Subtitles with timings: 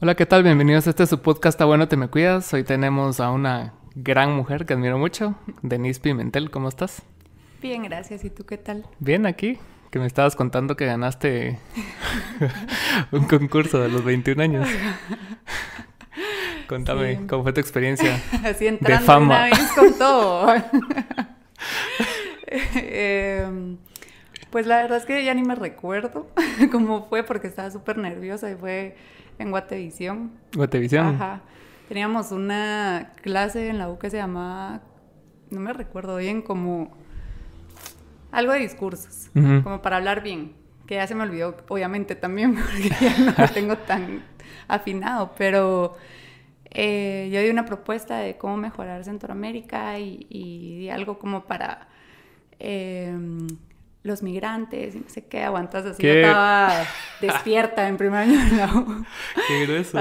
[0.00, 0.42] Hola, ¿qué tal?
[0.42, 2.52] Bienvenidos a este su podcast Está bueno, te me cuidas.
[2.52, 6.50] Hoy tenemos a una gran mujer que admiro mucho, Denise Pimentel.
[6.50, 7.02] ¿Cómo estás?
[7.62, 8.24] Bien, gracias.
[8.24, 8.86] ¿Y tú qué tal?
[8.98, 9.58] Bien, aquí.
[9.90, 11.58] Que me estabas contando que ganaste
[13.12, 14.68] un concurso de los 21 años.
[16.68, 17.26] Contame, Sí.
[17.28, 18.20] ¿cómo fue tu experiencia?
[18.44, 19.26] Así entrando De fama.
[19.26, 20.54] una vez con todo.
[22.74, 23.76] Em,
[24.50, 26.28] pues la verdad es que ya ni me recuerdo
[26.72, 28.96] cómo fue porque estaba súper nerviosa y fue
[29.38, 30.32] en Guatevisión.
[30.54, 31.14] Guatevisión.
[31.14, 31.42] Ajá.
[31.88, 34.80] Teníamos una clase en la U que se llamaba,
[35.50, 36.96] no me recuerdo bien, como
[38.32, 40.54] algo de discursos, como para hablar bien,
[40.86, 44.24] que ya se me olvidó, obviamente también, porque ya no lo tengo tan
[44.66, 45.96] afinado, pero
[46.70, 51.88] eh, yo di una propuesta de cómo mejorar Centroamérica y, y di algo como para
[52.58, 53.14] eh,
[54.04, 56.02] los migrantes y no sé qué, aguantas así.
[56.02, 56.70] Yo estaba
[57.20, 59.04] despierta en primer año de la U.
[59.48, 59.98] Qué grueso.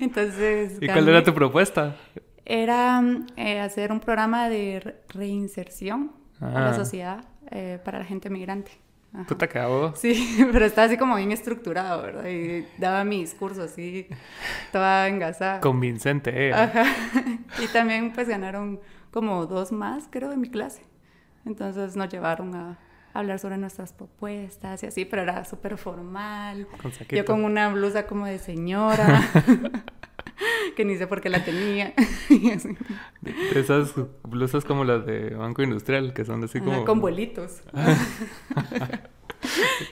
[0.00, 0.76] Entonces.
[0.80, 1.96] ¿Y cuál era tu propuesta?
[2.44, 3.02] Era
[3.36, 6.74] eh, hacer un programa de re- reinserción a la Ah.
[6.74, 8.72] sociedad eh, para la gente migrante.
[9.14, 9.24] Ajá.
[9.26, 9.94] Puta hago.
[9.96, 12.26] Sí, pero estaba así como bien estructurado, ¿verdad?
[12.28, 14.06] Y daba mi discurso así,
[14.72, 15.60] toda engasada.
[15.60, 16.52] Convincente, eh.
[16.52, 16.84] Ajá.
[17.62, 18.80] Y también pues ganaron
[19.12, 20.82] como dos más, creo, de mi clase.
[21.46, 22.78] Entonces nos llevaron a
[23.18, 26.66] hablar sobre nuestras propuestas y así, pero era súper formal.
[26.80, 26.92] Con.
[27.08, 29.22] Yo con una blusa como de señora,
[30.76, 31.94] que ni sé por qué la tenía.
[32.28, 32.76] Y así.
[33.20, 36.84] De Esas blusas como las de Banco Industrial, que son así Ajá, como...
[36.84, 37.62] Con vuelitos.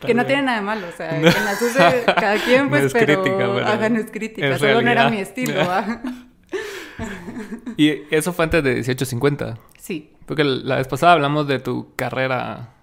[0.00, 2.84] Que no tiene nada de malo, o sea, que las use cada quien, No pues,
[2.84, 3.22] es pero...
[3.22, 6.02] crítica, pero Ajá, no es crítica, es solo no era mi estilo, ¿va?
[7.76, 9.58] Y eso fue antes de 1850.
[9.78, 10.12] Sí.
[10.26, 12.73] Porque la vez pasada hablamos de tu carrera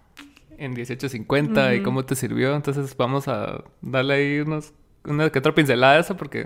[0.63, 1.85] en 1850 y Ujú.
[1.85, 2.55] cómo te sirvió.
[2.55, 4.73] Entonces vamos a darle ahí unos,
[5.05, 6.45] una que otra pincelada a eso porque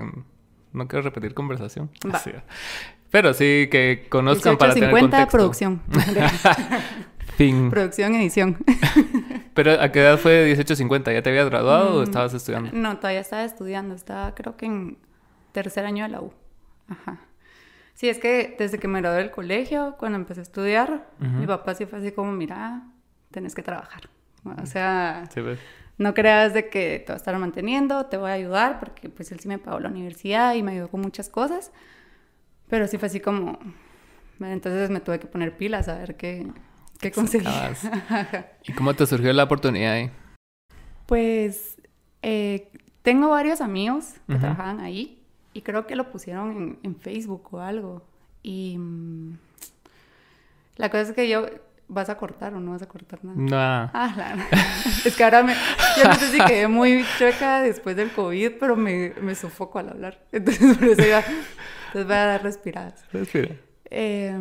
[0.74, 1.90] no quiero repetir conversación.
[2.06, 2.18] Va.
[2.18, 2.32] Así.
[3.12, 5.38] Pero sí que conozcan para tener 1850, contexto.
[5.38, 5.82] producción.
[7.38, 7.70] Fin.
[7.70, 8.58] producción, edición.
[9.54, 11.12] Pero ¿a qué edad fue 1850?
[11.14, 12.70] ¿Ya te habías graduado o Mm, estabas estudiando?
[12.74, 14.98] No, todavía estaba estudiando, estaba creo que en
[15.52, 16.34] tercer año de la U.
[16.90, 17.20] Ajá.
[17.94, 21.76] Sí, es que desde que me gradué del colegio, cuando empecé a estudiar, mi papá
[21.76, 22.84] sí fue así como, mira,
[23.36, 24.10] tenés que trabajar.
[24.62, 25.60] O sea, Sí, ves.
[25.98, 29.32] no creas de que te va a estar manteniendo, te voy a ayudar, porque pues
[29.32, 31.72] él sí me pagó la universidad y me ayudó con muchas cosas.
[32.70, 33.60] Pero sí fue así como,
[34.40, 36.48] entonces me tuve que poner pilas a ver qué,
[37.00, 37.46] qué conseguí.
[37.46, 37.90] sacabas?
[38.68, 40.12] ¿Y cómo te surgió la oportunidad ahí?
[41.06, 41.78] Pues
[42.22, 42.70] eh,
[43.04, 44.42] tengo varios amigos que Ujú.
[44.42, 45.22] trabajaban ahí
[45.54, 48.04] y creo que lo pusieron en, en Facebook o algo.
[48.44, 49.38] Y mm,
[50.78, 51.46] la cosa es que yo,
[51.88, 53.36] ¿vas a cortar o no vas a cortar nada?
[53.38, 53.92] No.
[53.94, 54.46] Ah, la-
[55.06, 55.54] es que ahora me,
[55.98, 59.90] yo no sé si quedé muy chueca después del COVID, pero me, me sofoco al
[59.90, 60.20] hablar.
[60.32, 63.06] Entonces, por eso ya, entonces voy a dar respiradas.
[63.12, 63.56] Respira.
[63.90, 64.38] Eh,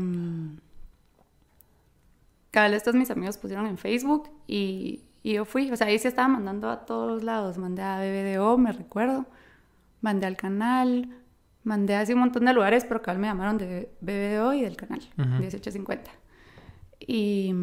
[2.50, 5.70] cabal, estos mis amigos pusieron en Facebook y, y yo fui.
[5.70, 7.58] O sea, ahí se estaba mandando a todos lados.
[7.58, 9.26] Mandé a BBDO, me recuerdo.
[10.00, 11.08] Mandé al canal.
[11.62, 15.00] Mandé así un montón de lugares, pero cabal me llamaron de BBDO y del canal,
[15.18, 15.28] Ujú.
[15.28, 16.10] 1850.
[17.06, 17.54] Y,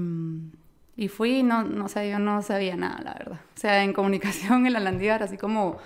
[0.95, 3.39] y fui, no, no sé, yo no sabía nada, la verdad.
[3.55, 5.77] O sea, en comunicación, en la Landívar, así como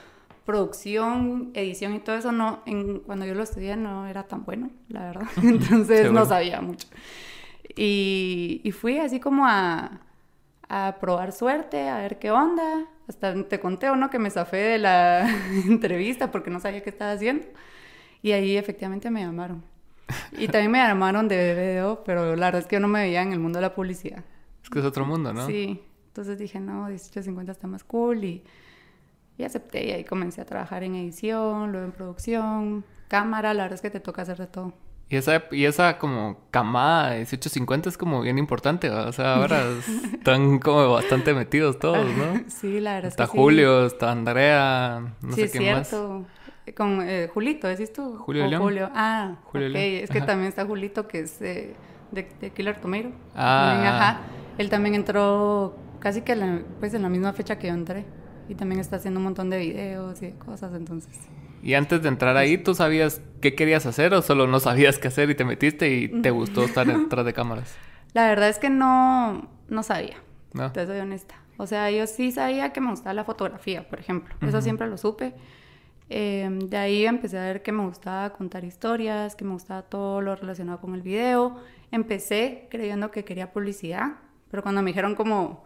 [0.46, 4.70] producción, edición y todo eso, no, en, cuando yo lo estudié no era tan bueno,
[4.90, 5.28] la verdad.
[5.44, 6.20] Entonces Seguro.
[6.22, 6.88] no sabía mucho.
[7.76, 10.00] Y, y fui así como a,
[10.70, 12.86] a probar suerte, a ver qué onda.
[13.08, 15.30] Hasta te conté o no que me zafé de la
[15.68, 17.46] entrevista porque no sabía qué estaba haciendo.
[18.22, 19.64] Y ahí efectivamente me llamaron.
[20.38, 23.22] Y también me llamaron de BBDO, pero la verdad es que yo no me veía
[23.22, 24.24] en el mundo de la publicidad.
[24.64, 25.46] Es que es otro mundo, ¿no?
[25.48, 28.44] Sí, entonces dije, no, 1850 está más cool y,
[29.38, 33.76] y acepté y ahí comencé a trabajar en edición, luego en producción, cámara, la verdad
[33.76, 34.74] es que te toca hacer de todo.
[35.08, 39.08] Y esa, y esa como camada de 1850 es como bien importante, ¿va?
[39.08, 39.64] O sea, ahora
[40.14, 42.44] están como bastante metidos todos, ¿no?
[42.48, 45.42] Sí, la verdad Está es que Julio, está Andrea, no sí.
[45.42, 45.96] sé sí, es quién más.
[46.74, 48.18] Con eh, Julito, ¿decís tú?
[48.18, 48.62] Julio León.
[48.62, 48.90] Julio.
[48.94, 49.74] Ah, Julio ok.
[49.74, 50.04] León.
[50.04, 50.28] Es que Ajá.
[50.28, 51.76] también está Julito, que es eh,
[52.12, 53.10] de, de Killer Tomato.
[53.36, 53.70] Ah.
[53.74, 54.20] También, ajá.
[54.58, 58.06] Él también entró casi que la- pues en la misma fecha que yo entré.
[58.48, 61.20] Y también está haciendo un montón de videos y de cosas, entonces.
[61.64, 65.08] Y antes de entrar ahí, ¿tú sabías qué querías hacer o solo no sabías qué
[65.08, 67.76] hacer y te metiste y te gustó estar detrás de cámaras?
[68.14, 70.16] La verdad es que no, no sabía,
[70.54, 70.72] ¿No?
[70.72, 71.36] te soy honesta.
[71.58, 74.36] O sea, yo sí sabía que me gustaba la fotografía, por ejemplo.
[74.42, 74.62] Eso Ujú.
[74.62, 75.34] siempre lo supe.
[76.10, 80.22] Eh, de ahí empecé a ver que me gustaba contar historias, que me gustaba todo
[80.22, 81.58] lo relacionado con el video.
[81.92, 84.14] Empecé creyendo que quería publicidad,
[84.52, 85.64] pero cuando me dijeron como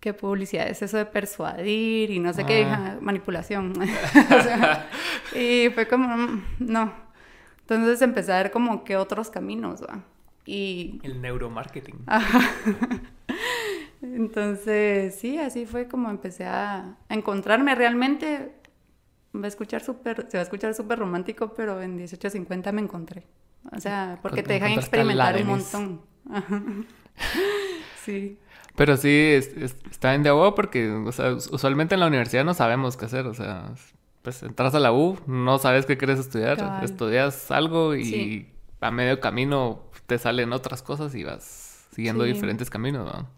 [0.00, 2.60] ¿qué publicidad es eso de persuadir y no sé qué, Ah.
[2.60, 3.72] hija, manipulación?
[4.38, 4.88] O sea,
[5.34, 6.92] y fue como, mm, no.
[7.60, 10.02] Entonces empecé a ver como que otros caminos, ¿va?
[10.44, 12.02] Y El neuromarketing.
[12.06, 12.38] Ajá.
[14.02, 18.52] Entonces, sí, así fue como empecé a encontrarme realmente.
[19.34, 23.24] Va a escuchar súper, se va a escuchar súper romántico, pero en 1850 me encontré.
[23.76, 26.00] O sea, porque Con- te dejan experimentar un montón.
[28.04, 28.38] Sí.
[28.76, 32.06] Pero sí, es- es- está bien de huevo porque, o sea, us- usualmente en la
[32.06, 33.26] universidad no sabemos qué hacer.
[33.26, 33.72] O sea,
[34.22, 36.84] pues entras a la U, no sabes qué quieres estudiar, Cabal.
[36.84, 38.48] estudias algo y Sí.
[38.80, 42.32] a medio camino te salen otras cosas y vas siguiendo Sí.
[42.32, 43.28] diferentes caminos, ¿no?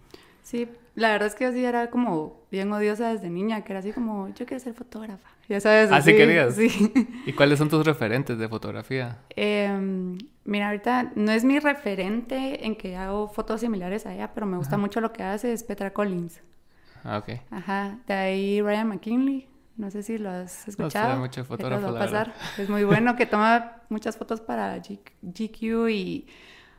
[0.43, 3.81] Sí, la verdad es que yo sí era como bien odiosa desde niña, que era
[3.81, 5.29] así como, yo quiero ser fotógrafa.
[5.47, 5.93] Ya sabes.
[5.93, 6.55] ¿Ah, sí así, querías?
[6.55, 6.93] Sí.
[7.27, 9.19] ¿Y cuáles son tus referentes de fotografía?
[9.37, 14.47] Em, mira, ahorita no es mi referente en que hago fotos similares a ella, pero
[14.47, 16.41] me gusta mucho lo que hace, es Petra Collins.
[17.05, 17.41] Ah, ok.
[17.51, 19.47] Ajá, de ahí Ryan McKinley,
[19.77, 21.21] no sé si lo has escuchado.
[21.21, 22.35] mucho Ahí te fotógrafo, la a pasar.
[22.57, 26.27] Es muy bueno, que toma muchas fotos para GQ y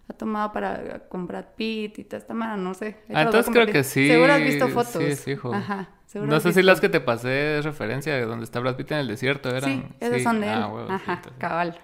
[0.10, 2.98] ha tomado para con Brad Pitt y toda esta mano, no sé.
[3.14, 4.08] Ah, entonces creo que sí.
[4.08, 5.04] Seguro has visto fotos.
[5.04, 5.54] Sí, fijo.
[5.54, 8.76] Ajá, seguro No sé si las que te pasé de referencia de donde está Brad
[8.76, 9.70] Pitt en el desierto eran.
[9.70, 10.54] Sí, esas son de él.
[10.54, 11.78] Ah, huevo, sí, Ajá, cabal.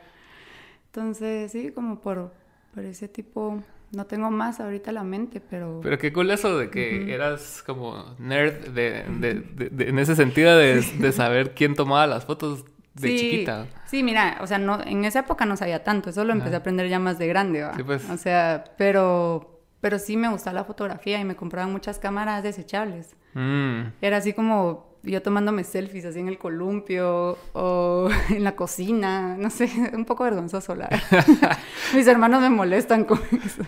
[0.88, 2.32] Entonces, sí, como por,
[2.74, 3.62] por ese tipo,
[3.92, 5.80] no tengo más ahorita la mente, pero...
[5.84, 10.16] Pero qué cool eso de que eras como nerd de, de- de- de- en ese
[10.16, 13.68] sentido de, de saber quién tomaba las fotos de sí, chiquita.
[13.86, 16.60] Sí, mira, o sea, no, en esa época no sabía tanto, eso lo empecé a
[16.60, 17.76] aprender ya más de grande, ¿va?
[17.76, 18.10] Sí, pues.
[18.10, 23.16] O sea, pero, pero sí me gustaba la fotografía y me compraban muchas cámaras desechables.
[23.34, 23.94] Mm.
[24.02, 29.50] Era así como yo tomándome selfies así en el columpio o en la cocina, no
[29.50, 31.58] sé, un poco vergonzoso, la verdad.
[31.94, 33.64] Mis hermanos me molestan con eso.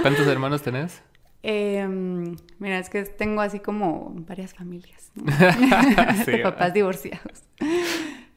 [0.00, 1.02] ¿Cuántos hermanos tenés?
[1.42, 5.32] Em, mira, es que tengo así como varias familias, ¿no?
[6.24, 7.44] Sí, de papás divorciados.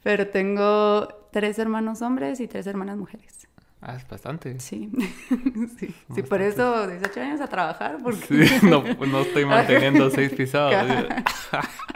[0.04, 3.48] Pero tengo tres hermanos hombres y tres hermanas mujeres.
[3.82, 4.60] Ah, es bastante.
[4.60, 4.90] Sí,
[5.80, 8.46] sí, sí, por eso 18 años a trabajar, porque...
[8.46, 10.74] Sí, no, no estoy manteniendo seis pisados.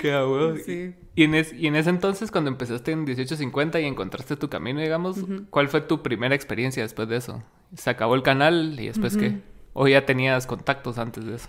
[0.00, 0.56] Qué a huevo.
[0.64, 0.94] Sí.
[1.14, 4.80] Y en, es- y en ese entonces, cuando empezaste en 1850 y encontraste tu camino,
[4.80, 5.18] digamos,
[5.50, 7.42] ¿cuál fue tu primera experiencia después de eso?
[7.76, 9.40] ¿Se acabó el canal y después qué?
[9.72, 11.48] ¿O ya tenías contactos antes de eso?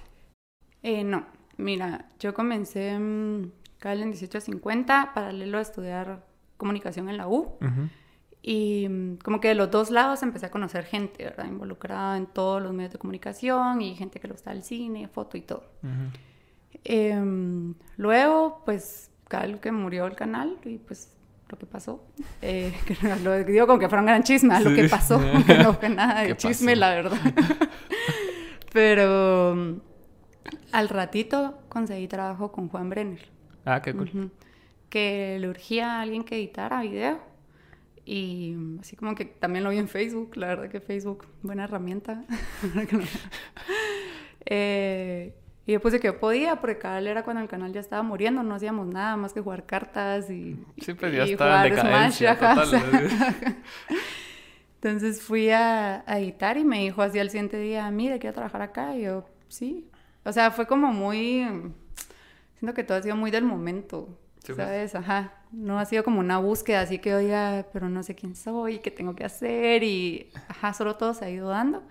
[0.84, 1.26] Eh, no,
[1.58, 2.98] mira, yo comencé
[3.82, 6.24] Cal en 1850, paralelo a estudiar
[6.58, 7.58] comunicación en la U.
[7.60, 7.90] Ujú.
[8.44, 11.48] Y mm, como que de los dos lados empecé a conocer gente, ¿verdad?
[11.48, 15.36] Involucrada en todos los medios de comunicación y gente que le gusta el cine, foto
[15.36, 15.64] y todo.
[15.84, 16.80] Ujú.
[16.84, 21.16] Em, luego, pues, Cal que murió el canal y pues
[21.50, 22.04] lo que pasó.
[22.44, 24.76] Eh, que lo digo como que fuera un gran chisme, lo Sí.
[24.76, 25.20] que pasó,
[25.64, 26.80] no fue nada de ¿Qué chisme, pasó?
[26.80, 27.18] la verdad.
[28.74, 29.74] Pero mm,
[30.72, 33.30] al ratito conseguí trabajo con Juan Brenner.
[33.66, 34.32] Ah, qué cool.
[34.90, 37.20] Que le urgía a alguien que editara video.
[38.06, 42.24] Y así como que también lo vi en Facebook, la verdad que Facebook, buena herramienta.
[44.44, 45.36] Eh,
[45.68, 48.42] y yo puse que yo podía, porque vez era cuando el canal ya estaba muriendo,
[48.42, 52.32] no hacíamos nada más que jugar cartas y, Sí, pues ya y estaba jugar decadencia
[52.32, 52.64] ajá,
[54.76, 58.64] Entonces fui a, a editar y me dijo así al siguiente día, mire, quiero trabajar
[58.64, 58.96] acá.
[58.98, 59.88] Y yo, sí.
[60.24, 61.46] O sea, fue como muy...
[62.62, 64.58] Siento que todo ha sido muy del momento, Sí, pues.
[64.58, 64.94] ¿sabes?
[64.96, 65.34] Ajá.
[65.52, 68.92] No ha sido como una búsqueda así que, oiga, pero no sé quién soy, qué
[68.92, 69.82] tengo que hacer.
[69.84, 71.84] Y, ajá, solo todo se ha ido dando.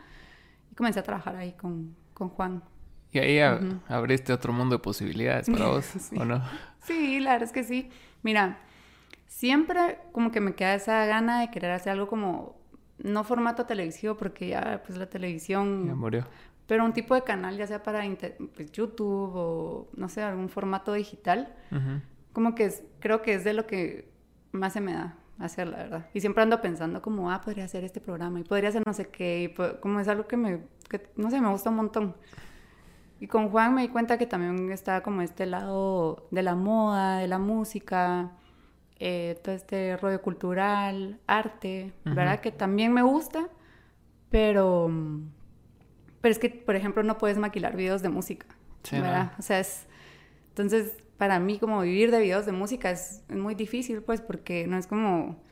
[0.70, 2.62] Y comencé a trabajar ahí con, con Juan.
[3.10, 6.16] Y ahí a- abriste otro mundo de posibilidades para vos, Sí.
[6.16, 6.40] ¿o no?
[6.84, 7.90] Sí, la verdad es que sí.
[8.22, 8.58] Mira,
[9.26, 12.56] siempre como que me queda esa gana de querer hacer algo como,
[12.98, 16.26] no formato televisivo, porque ya pues la televisión, Ya murió.
[16.70, 20.48] Pero un tipo de canal, ya sea para inter- pues, YouTube o no sé, algún
[20.48, 21.52] formato digital,
[22.32, 24.08] como que es- creo que es de lo que
[24.52, 26.06] más se me da hacer, la verdad.
[26.14, 29.08] Y siempre ando pensando como, ah, podría hacer este programa y podría hacer no sé
[29.08, 32.14] qué, y como es algo que me, que, no sé, me gusta un montón.
[33.18, 37.18] Y con Juan me di cuenta que también está como este lado de la moda,
[37.18, 38.30] de la música,
[39.00, 42.38] eh, todo este rollo cultural, arte, ¿verdad?
[42.40, 43.48] Que también me gusta,
[44.30, 44.88] pero,
[46.20, 48.46] pero es que, por ejemplo, no puedes maquilar videos de música,
[48.82, 49.32] Sí, ¿verdad?
[49.32, 49.38] no.
[49.38, 49.86] O sea, es...
[50.50, 54.66] Entonces, para mí como vivir de videos de música es, es muy difícil, pues, porque
[54.66, 55.42] no es como...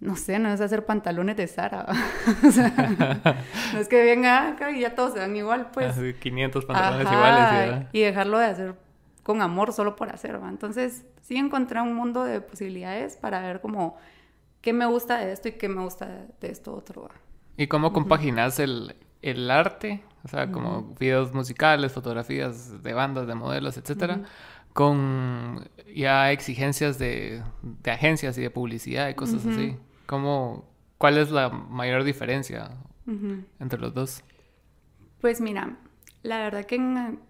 [0.00, 1.86] No sé, no es hacer pantalones de Sara.
[2.46, 3.38] o sea,
[3.72, 5.96] no es que venga acá y ya todos se dan igual, pues.
[5.96, 7.52] Así 500 pantalones Ajá, iguales.
[7.52, 7.88] y ya.
[7.92, 8.74] y dejarlo de hacer
[9.22, 10.48] con amor solo por hacer, ¿va?
[10.48, 13.96] Entonces, sí encontré un mundo de posibilidades para ver como
[14.60, 17.10] qué me gusta de esto y qué me gusta de esto otro, ¿va?
[17.56, 23.34] ¿Y cómo compaginas el, el arte, o sea, como videos musicales, fotografías de bandas, de
[23.34, 24.22] modelos, etcétera,
[24.72, 29.76] con ya exigencias de, de, agencias y de publicidad y cosas así.
[30.06, 32.70] ¿Cómo, ¿Cuál es la mayor diferencia
[33.58, 34.22] entre los dos?
[35.20, 35.78] Pues mira,
[36.22, 37.20] la verdad que en,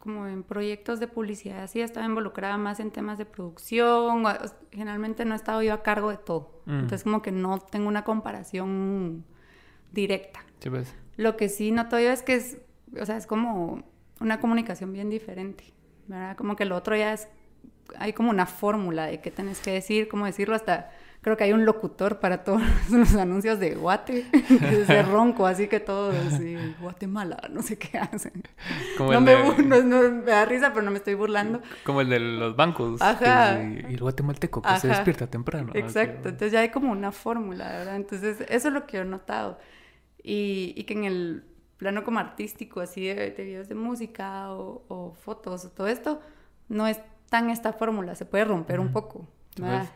[0.00, 4.24] como en proyectos de publicidad así estaba involucrada más en temas de producción,
[4.70, 6.72] generalmente no he estado yo a cargo de todo, mm.
[6.72, 9.24] entonces como que no tengo una comparación
[9.92, 10.44] directa.
[10.60, 10.94] Sí, pues.
[11.16, 12.58] Lo que sí noto yo es que es,
[13.00, 13.82] o sea, es como
[14.20, 15.64] una comunicación bien diferente,
[16.06, 16.36] ¿verdad?
[16.36, 17.28] Como que lo otro ya es,
[17.98, 20.90] hay como una fórmula de qué tenés que decir, cómo decirlo hasta
[21.26, 25.48] creo que hay un locutor para todos los anuncios de Guate, que es de ronco,
[25.48, 28.44] así que todo así, Guatemala, no sé qué hacen.
[28.96, 31.60] no, me, me da risa, pero no me estoy burlando.
[31.82, 33.02] Como el de los bancos.
[33.02, 33.60] Ajá.
[33.60, 35.72] Y el guatemalteco que se despierta temprano.
[35.74, 37.96] Exacto, entonces ya hay como una fórmula, ¿verdad?
[37.96, 39.58] Entonces eso es lo que he notado.
[40.28, 41.44] Y, y que en el
[41.76, 46.20] plano como artístico, así de, videos de música o, fotos o todo esto,
[46.68, 49.26] no es tan esta fórmula, se puede romper un poco.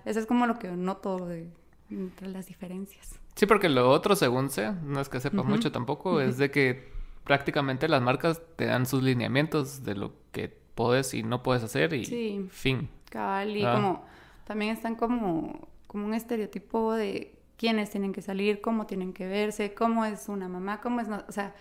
[0.04, 1.50] Eso es como lo que noto de,
[1.90, 3.18] entre las diferencias.
[3.34, 6.92] Sí, porque lo otro, según sé, no es que sepa mucho tampoco, es de que
[7.24, 11.92] prácticamente las marcas te dan sus lineamientos de lo que puedes y no puedes hacer
[11.94, 12.88] y fin.
[13.10, 14.04] Cabal, y como
[14.44, 19.74] también están como, como un estereotipo de quiénes tienen que salir, cómo tienen que verse,
[19.74, 21.08] cómo es una mamá, cómo es...
[21.08, 21.54] o sea,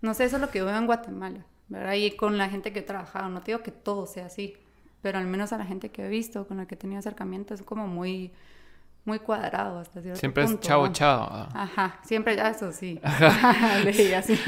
[0.00, 1.92] no sé, eso es lo que veo en Guatemala, ¿verdad?
[1.92, 4.56] Y con la gente que he trabajado, no digo que todo sea así,
[5.02, 7.52] pero al menos a la gente que he visto, con la que he tenido acercamiento,
[7.52, 8.32] es como muy,
[9.04, 11.48] muy cuadrado hasta cierto Siempre es chao, chao.
[11.52, 12.98] Ajá, siempre, ya eso sí.
[13.02, 13.78] Ajá.
[13.84, 14.40] Leí así.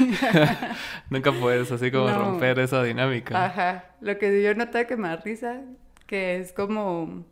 [1.11, 3.45] Nunca puedes así como romper esa dinámica.
[3.45, 3.85] Ajá.
[4.01, 5.61] Lo que yo noté que me da risa,
[6.07, 7.25] que es como,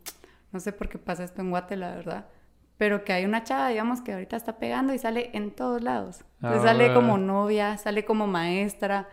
[0.52, 2.26] no sé por qué pasa esto en Guate, la verdad,
[2.84, 6.22] pero que hay una chava, digamos, que ahorita está pegando y sale en todos lados.
[6.42, 9.08] Ah, sale como novia, sale como maestra,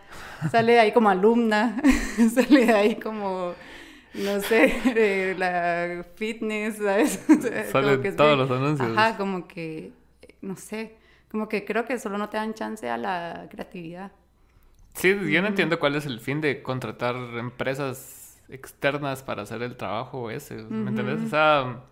[0.50, 1.80] sale ahí como alumna,
[2.34, 3.54] sale ahí como
[4.12, 7.24] no sé, la fitness, ¿sabes?
[7.72, 8.90] Salen todos los anuncios.
[8.94, 9.92] Ajá, como que,
[10.42, 10.94] no sé,
[11.30, 14.12] como que creo que solo no te dan chance a la creatividad.
[14.92, 19.78] Sí, yo no entiendo cuál es el fin de contratar empresas externas para hacer el
[19.78, 21.22] trabajo ese, ¿me entiendes?
[21.24, 21.84] O sea,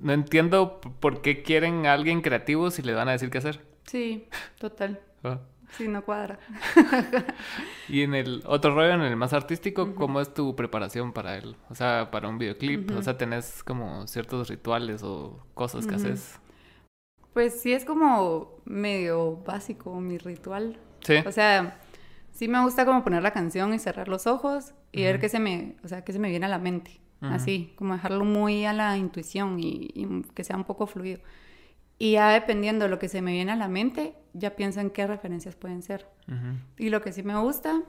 [0.00, 3.64] no entiendo por qué quieren a alguien creativo si le van a decir qué hacer.
[3.84, 4.28] Sí,
[4.58, 5.00] total.
[5.24, 5.40] Ah.
[5.76, 6.38] Sí, no cuadra.
[7.88, 11.56] y en el otro rollo, en el más artístico, ¿cómo es tu preparación para él?
[11.68, 16.40] O sea, para un videoclip, o sea, tenés como ciertos rituales o cosas que haces.
[17.34, 20.78] Pues sí, es como medio básico mi ritual.
[21.00, 21.16] Sí.
[21.26, 21.80] O sea,
[22.32, 25.38] sí me gusta como poner la canción y cerrar los ojos y ver qué se
[25.38, 27.00] me, o sea, qué se me viene a la mente.
[27.20, 31.20] Así, como dejarlo muy a la intuición y que sea un poco fluido.
[31.98, 34.90] Y ya dependiendo de lo que se me viene a la mente, ya pienso en
[34.90, 36.06] qué referencias pueden ser.
[36.76, 37.82] Y lo que sí me gusta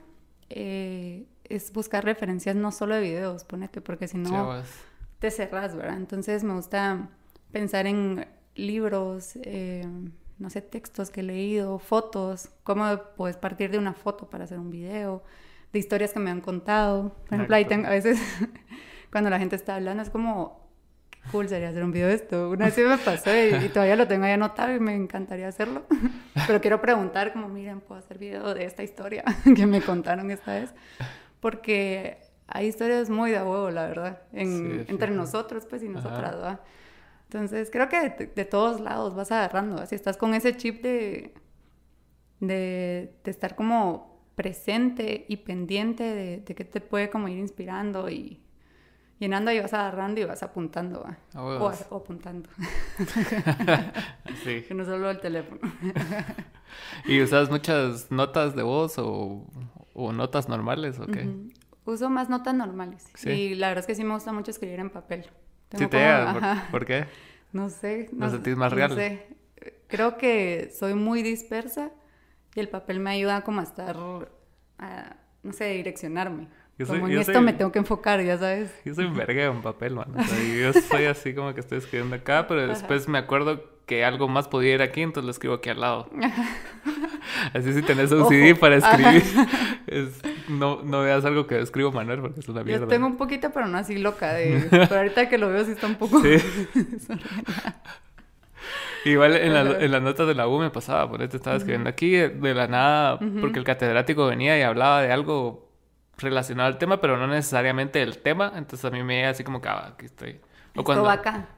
[0.48, 4.62] eh, es buscar referencias no solo de videos, ponete, porque si no
[5.20, 5.96] te cerras, ¿verdad?
[5.96, 7.08] Entonces me gusta
[7.52, 9.86] pensar en libros, eh,
[10.38, 12.84] no sé, textos que he leído, fotos, cómo
[13.16, 15.22] puedes partir de una foto para hacer un video,
[15.72, 17.14] de historias que me han contado.
[17.26, 18.18] Por ejemplo, ahí tengo, a veces
[19.10, 20.60] cuando la gente está hablando es como
[21.30, 22.50] cool sería hacer un video de esto.
[22.50, 25.84] Una vez sí me pasó y, todavía lo tengo ahí anotado y me encantaría hacerlo.
[26.46, 29.24] Pero quiero preguntar como, miren, puedo hacer video de esta historia
[29.56, 30.74] que me contaron esta vez.
[31.40, 36.60] Porque hay historias muy de huevo, la verdad, entre nosotros, pues, y nosotras, ¿verdad?
[37.24, 41.32] Entonces, creo que de, todos lados vas agarrando, si estás con ese chip de,
[42.40, 48.10] de, de estar como presente y pendiente de, de qué te puede como ir inspirando
[48.10, 48.40] y
[49.20, 51.06] llenando y vas agarrando y vas apuntando.
[51.36, 52.48] o, apuntando.
[54.42, 54.64] sí.
[54.68, 55.60] Que no solo el teléfono.
[57.04, 59.46] ¿Y usas muchas notas de voz o,
[59.94, 61.28] notas normales o qué?
[61.84, 63.06] Uso más notas normales.
[63.14, 63.30] ¿Sí?
[63.30, 65.24] Y la verdad es que sí me gusta mucho escribir en papel.
[65.76, 66.06] sí te
[66.70, 67.06] ¿Por, qué?
[67.52, 68.08] No sé.
[68.12, 68.90] ¿No, sentís más real?
[68.90, 69.36] No sé.
[69.88, 71.90] Creo que soy muy dispersa
[72.54, 73.96] y el papel me ayuda como a estar,
[74.78, 76.48] a, no sé, direccionarme.
[76.86, 78.72] Como en esto me tengo que enfocar, ya sabes.
[78.84, 80.08] Yo soy un verga en papel, man.
[80.16, 80.38] O sea,
[80.72, 84.46] yo soy así como que estoy escribiendo acá, pero después me acuerdo que algo más
[84.46, 86.08] podía ir aquí, entonces lo escribo aquí al lado.
[87.54, 89.22] Así si tenés un CD para escribir,
[90.48, 92.84] no, no veas algo que escribo Manuel porque es una mierda.
[92.84, 94.32] Yo tengo un poquito, pero no así loca.
[94.34, 96.22] De, pero ahorita que lo veo sí está un poco...
[96.22, 96.36] Sí.
[99.04, 101.88] Igual en, la, en las notas de la U me pasaba, por eso estaba escribiendo
[101.88, 105.69] aquí de la nada, porque el catedrático venía y hablaba de algo
[106.20, 108.52] relacionado al tema, pero no necesariamente el tema.
[108.56, 110.40] Entonces a mí me llega así como que, ah, aquí estoy
[110.76, 111.08] O cuando,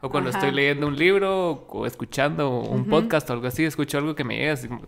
[0.00, 4.14] O cuando estoy leyendo un libro o, escuchando un podcast o algo así, escucho algo
[4.14, 4.82] que me llega así como...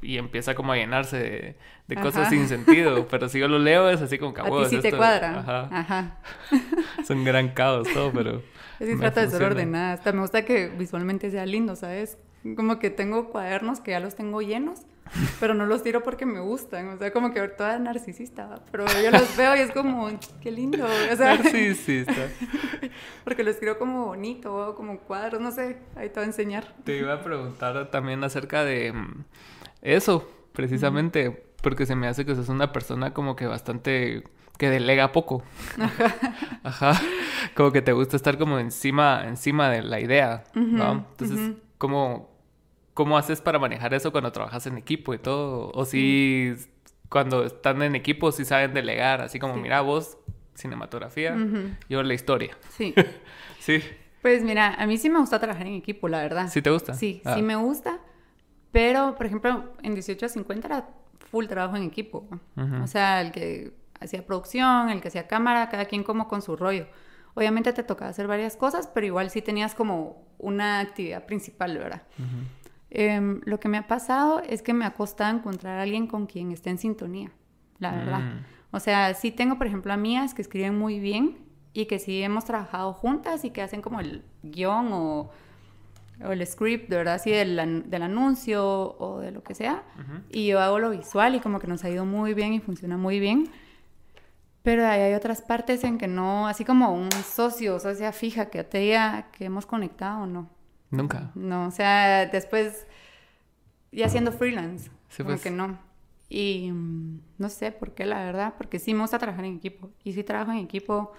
[0.00, 3.06] Y, empieza como a llenarse de, cosas sin sentido.
[3.10, 4.42] Pero si yo lo leo es así como que...
[4.42, 5.40] Ti sí te cuadra.
[5.40, 5.68] Ajá.
[5.70, 6.16] Ajá.
[7.00, 8.42] es un gran caos todo, pero...
[8.80, 9.92] Es trata de ser ordenada.
[9.92, 12.18] Hasta me gusta que visualmente sea lindo, ¿sabes?
[12.56, 14.80] Como que tengo cuadernos que ya los tengo llenos,
[15.40, 16.88] pero no los tiro porque me gustan.
[16.88, 20.08] O sea, como que toda narcisista, pero yo los veo y es como,
[20.40, 20.84] qué lindo.
[20.84, 22.28] O sea, narcisista.
[23.24, 26.74] porque los tiro como bonito, como cuadros, no sé, ahí te voy a enseñar.
[26.84, 29.24] Te iba a preguntar también acerca de mm,
[29.82, 34.24] eso, precisamente, porque se me hace que sos una persona como que bastante
[34.58, 35.42] que delega poco.
[36.62, 37.00] Ajá.
[37.54, 41.06] Como que te gusta estar como encima, encima de la idea, ¿no?
[41.10, 42.31] Entonces, como
[42.94, 45.70] ¿Cómo haces para manejar eso cuando trabajas en equipo y todo?
[45.74, 46.54] O si
[47.08, 50.18] cuando están en equipo si saben delegar, así como, mira, vos,
[50.54, 51.36] cinematografía,
[51.88, 52.56] yo la historia.
[52.70, 52.94] Sí.
[53.60, 53.82] sí.
[54.20, 56.48] Pues mira, a mí sí me gusta trabajar en equipo, la verdad.
[56.48, 56.94] ¿Sí te gusta?
[56.94, 57.36] Sí, sí ah.
[57.38, 57.98] me gusta.
[58.70, 60.88] Pero, por ejemplo, en 18 a 50 era
[61.30, 62.28] full trabajo en equipo.
[62.82, 66.56] O sea, el que hacía producción, el que hacía cámara, cada quien como con su
[66.56, 66.86] rollo.
[67.34, 72.02] Obviamente te tocaba hacer varias cosas, pero igual sí tenías como una actividad principal, ¿verdad?
[72.94, 76.26] Em, lo que me ha pasado es que me ha costado encontrar a alguien con
[76.26, 77.32] quien esté en sintonía,
[77.78, 78.18] la verdad.
[78.18, 78.44] Mm.
[78.70, 81.38] O sea, sí tengo, por ejemplo, amigas que escriben muy bien
[81.72, 85.30] y que sí hemos trabajado juntas y que hacen como el guion o,
[86.20, 89.82] el script, de verdad, así del, del, anuncio o de lo que sea.
[90.28, 92.98] Y yo hago lo visual y como que nos ha ido muy bien y funciona
[92.98, 93.48] muy bien.
[94.62, 98.62] Pero hay otras partes en que no, así como un socio o socia fija que
[98.64, 100.61] te diga que hemos conectado, o no.
[100.92, 101.32] Nunca.
[101.34, 102.86] No, o sea, después
[103.90, 105.42] ya siendo freelance, sí, pues.
[105.42, 105.78] que no.
[106.28, 109.90] Y mm, no sé por qué, la verdad, porque sí me gusta trabajar en equipo.
[110.04, 111.12] Y si trabajo en equipo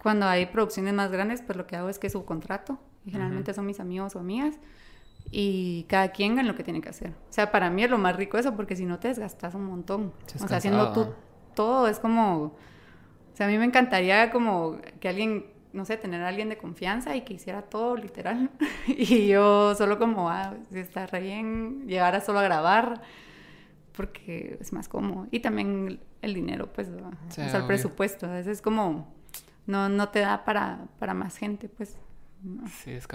[0.00, 2.78] cuando hay producciones más grandes, pues lo que hago es que subcontrato.
[3.04, 4.58] Y generalmente son mis amigos o amigas.
[5.32, 7.10] Y cada quien en lo que tiene que hacer.
[7.10, 9.64] O sea, para mí es lo más rico eso, porque si no te desgastas un
[9.64, 10.12] montón.
[10.40, 11.12] o sea, haciendo tú
[11.54, 12.42] todo es como...
[12.44, 16.56] O sea, a mí me encantaría como que alguien no sé, tener a alguien de
[16.56, 18.50] confianza y que hiciera todo literal.
[18.86, 23.02] y yo solo como, ah, si está re bien, llegar a solo a grabar,
[23.92, 25.26] porque es más cómodo.
[25.30, 28.26] Y también el dinero, pues, o sea, el presupuesto.
[28.26, 29.12] A veces es como,
[29.66, 31.98] no, no te da para, para más gente, pues.
[32.82, 33.08] Sí, es,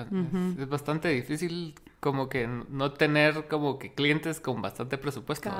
[0.60, 5.52] es, bastante difícil como que no tener como que clientes con bastante presupuesto,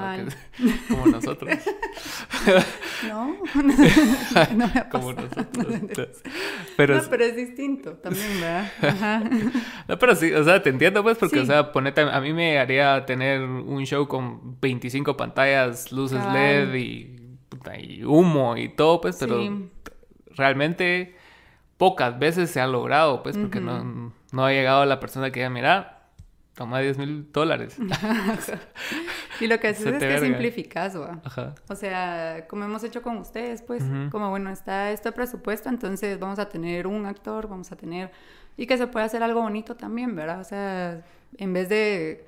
[0.90, 1.54] como nosotros.
[3.08, 5.68] no, no me ha Como nosotros.
[6.78, 8.72] Pero, no, pero es distinto también, ¿verdad?
[8.82, 9.24] Ajá.
[9.88, 12.58] No, pero sí, o sea, te entiendo pues porque, o sea, ponete, a mí me
[12.58, 17.38] haría tener un show con 25 pantallas, luces LED y,
[17.78, 19.70] y, humo y todo, pues, pero
[20.36, 21.16] realmente
[21.82, 25.50] pocas veces se ha logrado, pues, porque no, no ha llegado la persona que diga,
[25.50, 26.04] mira,
[26.54, 27.76] toma 10 mil dólares.
[29.40, 33.84] y lo que haces es que simplificas, O sea, como hemos hecho con ustedes, pues,
[34.12, 38.12] como bueno, está este presupuesto, entonces vamos a tener un actor, vamos a tener...
[38.58, 40.40] Y que se puede hacer algo bonito también, ¿verdad?
[40.40, 41.02] O sea,
[41.36, 42.28] en vez de...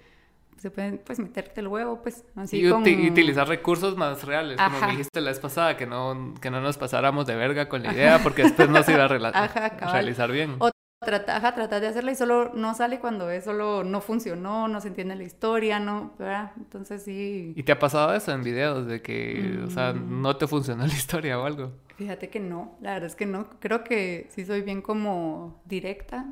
[0.64, 5.20] Se pueden, pues, meterte el huevo, pues, así y utilizar recursos más reales, como dijiste
[5.20, 8.44] la vez pasada, que no, que no nos pasáramos de verga con la idea, porque
[8.44, 9.08] después no se iba a
[9.92, 10.58] realizar bien
[11.04, 14.88] trata, tratar de hacerla y solo no sale cuando es, solo no funcionó, no se
[14.88, 16.14] entiende la historia, ¿no?
[16.18, 16.52] ¿verdad?
[16.58, 17.54] Entonces sí.
[17.56, 20.22] ¿Y te ha pasado eso en videos de que, o sea, mm.
[20.22, 21.72] no te funcionó la historia o algo?
[21.98, 23.50] Fíjate que no, la verdad es que no.
[23.60, 26.26] Creo que sí soy bien como directa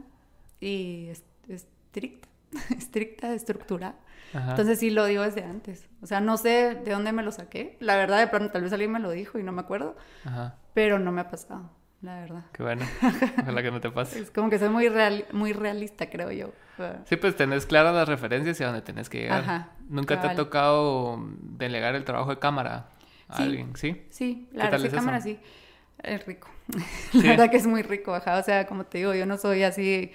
[0.59, 1.09] y
[1.47, 2.27] estricta,
[2.77, 3.95] estricta, estructurada.
[4.33, 5.87] Entonces sí lo digo desde antes.
[6.01, 7.77] O sea, no sé de dónde me lo saqué.
[7.79, 9.95] La verdad, de pronto tal vez alguien me lo dijo y no me acuerdo.
[10.25, 10.55] Ajá.
[10.73, 11.69] Pero no me ha pasado
[12.01, 12.43] la verdad.
[12.51, 12.85] Qué bueno.
[13.41, 14.19] Ojalá que no te pase.
[14.19, 16.51] Es como que soy muy, real, muy realista, creo yo.
[17.05, 19.41] Sí, pues tenés claras las referencias y a dónde tenés que llegar.
[19.41, 22.87] Ajá, ¿Nunca te ha tocado delegar el trabajo de cámara
[23.27, 23.75] a alguien?
[23.75, 24.03] ¿Sí?
[24.09, 25.39] Sí, la verdad, de cámara sí.
[26.01, 26.49] Es rico.
[27.13, 28.39] la verdad que es muy rico, ajá.
[28.39, 30.11] O sea, como te digo, yo no soy así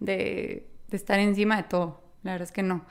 [0.00, 2.02] de, de estar encima de todo.
[2.24, 2.84] La verdad es que no.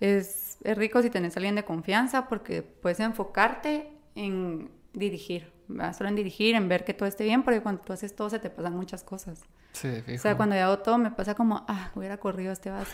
[0.00, 5.52] Es, es rico si tenés a alguien de confianza porque puedes enfocarte en dirigir
[5.92, 8.38] solo en dirigir, en ver que todo esté bien, porque cuando tú haces todo se
[8.38, 9.40] te pasan muchas cosas.
[9.72, 10.16] Sí, fijo.
[10.16, 12.92] O sea, cuando yo hago todo me pasa como, ah, hubiera corrido este vaso,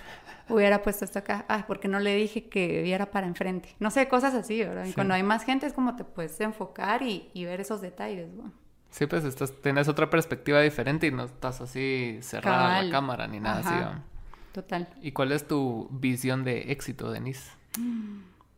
[0.48, 3.74] hubiera puesto esto acá, ah, porque no le dije que viera para enfrente.
[3.78, 4.84] No sé, cosas así, ¿verdad?
[4.84, 8.28] Y cuando hay más gente es como te puedes enfocar y, y ver esos detalles,
[8.32, 8.52] ¿no?
[8.90, 13.40] Sí, pues estás, tienes otra perspectiva diferente y no estás así cerrada la cámara ni
[13.40, 13.74] nada así.
[13.74, 14.15] ¿no?
[14.56, 14.88] Total.
[15.02, 17.50] ¿Y cuál es tu visión de éxito, Denise?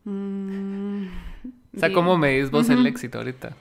[0.05, 1.07] Mm,
[1.75, 3.53] o sea, ¿cómo medís vos el éxito ahorita?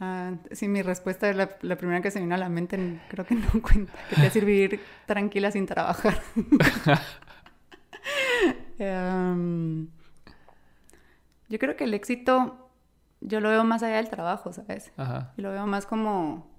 [0.00, 3.24] Ah, sí, mi respuesta es la, la, primera que se vino a la mente, creo
[3.24, 3.92] que no cuenta.
[4.08, 6.20] Que te hace vivir tranquila sin trabajar.
[8.80, 9.86] um,
[11.48, 12.68] yo creo que el éxito,
[13.20, 14.90] yo lo veo más allá del trabajo, ¿sabes?
[14.96, 15.34] Ajá.
[15.36, 16.50] Y lo veo más como,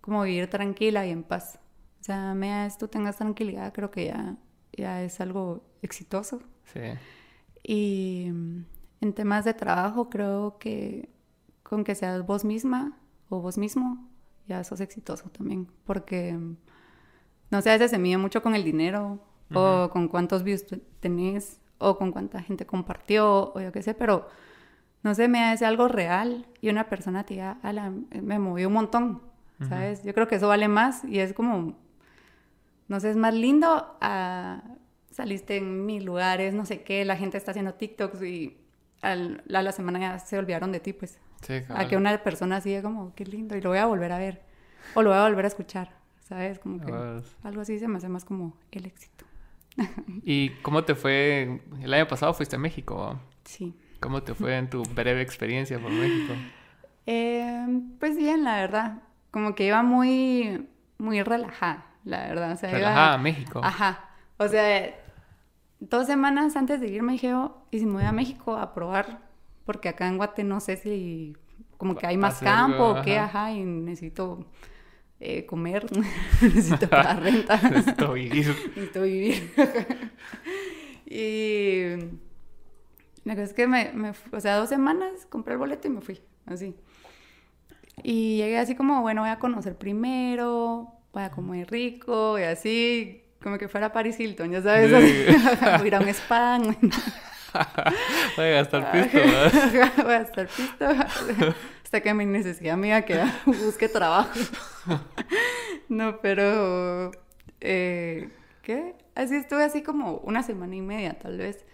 [0.00, 1.58] como vivir tranquila y en paz.
[2.02, 4.34] O sea, me tú tengas tranquilidad, creo que ya,
[4.76, 6.42] ya es algo exitoso.
[6.64, 6.80] Sí.
[7.62, 8.26] Y
[9.00, 11.08] en temas de trabajo, creo que
[11.62, 14.10] con que seas vos misma o vos mismo,
[14.48, 15.68] ya sos exitoso también.
[15.84, 16.36] Porque,
[17.50, 19.20] no sé, a veces se mide mucho con el dinero
[19.54, 20.64] o con cuántos views
[20.98, 24.26] tenés o con cuánta gente compartió o yo qué sé, pero
[25.04, 27.58] no sé, me hace algo real y una persona te diga,
[28.10, 29.22] me movió un montón,
[29.68, 30.02] ¿sabes?
[30.02, 31.76] Yo creo que eso vale más y es como,
[32.88, 34.62] no sé, es más lindo a
[35.10, 38.56] saliste en mil lugares, no sé qué, la gente está haciendo TikToks y
[39.02, 41.18] a la semana ya se olvidaron de ti, pues.
[41.68, 44.42] A que una persona así como, qué lindo, y lo voy a volver a ver.
[44.94, 46.58] O lo voy a volver a escuchar, ¿sabes?
[46.58, 46.92] Como que
[47.42, 49.24] algo así se me hace más como el éxito.
[50.24, 51.62] ¿Y cómo te fue?
[51.80, 53.18] El año pasado fuiste a México.
[53.44, 53.74] Sí.
[54.00, 56.34] ¿Cómo te fue en tu breve experiencia por México?
[57.04, 59.02] Em, pues bien, la verdad.
[59.32, 60.68] Como que iba muy,
[60.98, 62.58] muy relajada, la verdad.
[62.60, 63.60] relajada a México.
[63.62, 64.10] Ajá.
[64.36, 64.94] O sea,
[65.80, 69.32] dos semanas antes de irme dije, oh, ¿y si me voy a México a probar
[69.64, 71.36] porque acá en Guate no sé si
[71.76, 74.46] como que hay más campo o qué, ajá, y necesito
[75.18, 75.86] eh, comer,
[76.42, 77.56] necesito pagar renta.
[77.70, 78.46] necesito vivir.
[78.76, 79.52] necesito vivir.
[81.06, 81.96] y
[83.24, 86.00] la cosa es que me, me, o sea, dos semanas compré el boleto y me
[86.00, 86.74] fui, así.
[88.02, 93.24] Y llegué así como, bueno, voy a conocer primero, voy a comer rico y así,
[93.42, 94.90] como que fuera Paris Hilton, ya sabes,
[95.78, 96.58] voy a ir a un spa.
[98.36, 99.18] Voy a gastar pisto,
[100.02, 100.86] Voy a gastar pisto
[101.84, 104.30] hasta que mi necesidad mía que busque trabajo.
[105.90, 107.10] no, pero...
[107.60, 108.30] Eh,
[108.62, 108.94] ¿Qué?
[109.14, 111.66] Así estuve así como una semana y media, tal vez.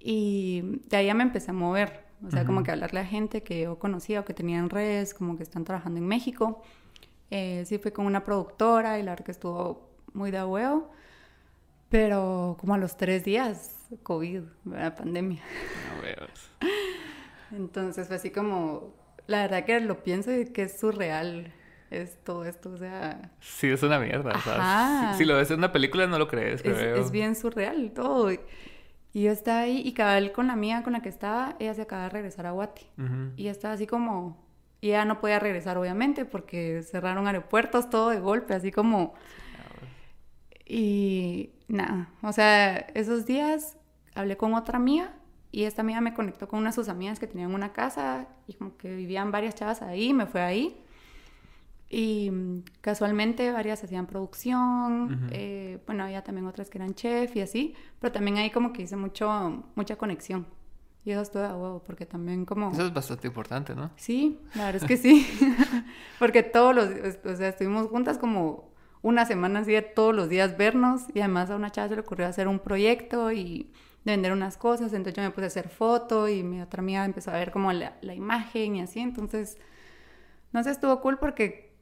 [0.00, 2.04] Y de ahí ya me empecé a mover.
[2.26, 5.36] O sea, como que hablarle a gente que yo conocía o que tenían redes, como
[5.36, 6.62] que están trabajando en México.
[7.30, 10.90] Eh, sí fui con una productora y la verdad que estuvo muy de huevo.
[11.88, 15.42] Pero como a los tres días COVID, la pandemia.
[16.60, 18.94] No Entonces fue así como,
[19.26, 21.52] la verdad que lo pienso y que es surreal
[21.90, 23.30] es todo esto, o sea...
[23.40, 26.96] Sí, es una mierda, Si, lo ves en una película no lo crees, creo.
[26.96, 28.32] Es, bien surreal todo.
[28.32, 28.40] Y
[29.22, 32.04] yo estaba ahí y cabal con la mía con la que estaba, ella se acaba
[32.04, 32.86] de regresar a Guati.
[33.36, 34.45] Y estaba así como...
[34.80, 39.14] Y ella no podía regresar, obviamente, porque cerraron aeropuertos, todo de golpe, así como...
[40.68, 43.76] Y nada, o sea, esos días
[44.14, 45.14] hablé con otra amiga
[45.52, 48.54] y esta amiga me conectó con una de sus amigas que tenían una casa y
[48.54, 50.76] como que vivían varias chavas ahí, me fue ahí.
[51.88, 52.32] Y
[52.80, 58.12] casualmente varias hacían producción, eh, bueno, había también otras que eran chef y así, pero
[58.12, 60.46] también ahí como que hice mucho, mucha conexión.
[61.06, 62.72] Y eso estuvo a huevo, porque también como...
[62.72, 63.92] Eso es bastante importante, ¿no?
[63.94, 65.24] Sí, la verdad es que sí.
[66.18, 66.88] porque todos los...
[67.24, 71.48] O sea, estuvimos juntas como una semana así de todos los días vernos y además
[71.50, 73.72] a una chava se le ocurrió hacer un proyecto y
[74.04, 77.30] vender unas cosas, entonces yo me puse a hacer foto y mi otra amiga empezó
[77.30, 79.58] a ver como la, la imagen y así, entonces,
[80.52, 81.72] no sé, estuvo cool porque,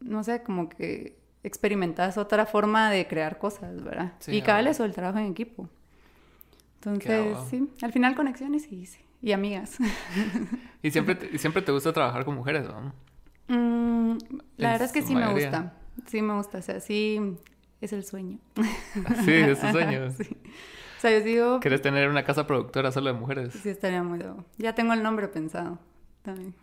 [0.00, 4.14] no sé, como que experimentas otra forma de crear cosas, ¿verdad?
[4.26, 5.68] y cada vez el trabajo en equipo.
[6.82, 8.88] Entonces, sí, al final conexiones y,
[9.20, 9.76] y amigas.
[10.82, 12.94] ¿Y siempre te, siempre te gusta trabajar con mujeres, no?
[13.48, 14.18] Mm,
[14.56, 15.74] la verdad es que sí me gusta.
[16.06, 16.58] Sí, me gusta.
[16.58, 17.36] O sea, sí,
[17.80, 18.38] es el sueño.
[19.24, 20.10] Sí, es el sueño.
[20.18, 20.36] sí.
[20.96, 21.60] O sea, yo digo...
[21.60, 23.52] ¿Quieres tener una casa productora solo de mujeres?
[23.54, 24.20] Sí, estaría muy...
[24.58, 25.78] Ya tengo el nombre pensado
[26.22, 26.54] también.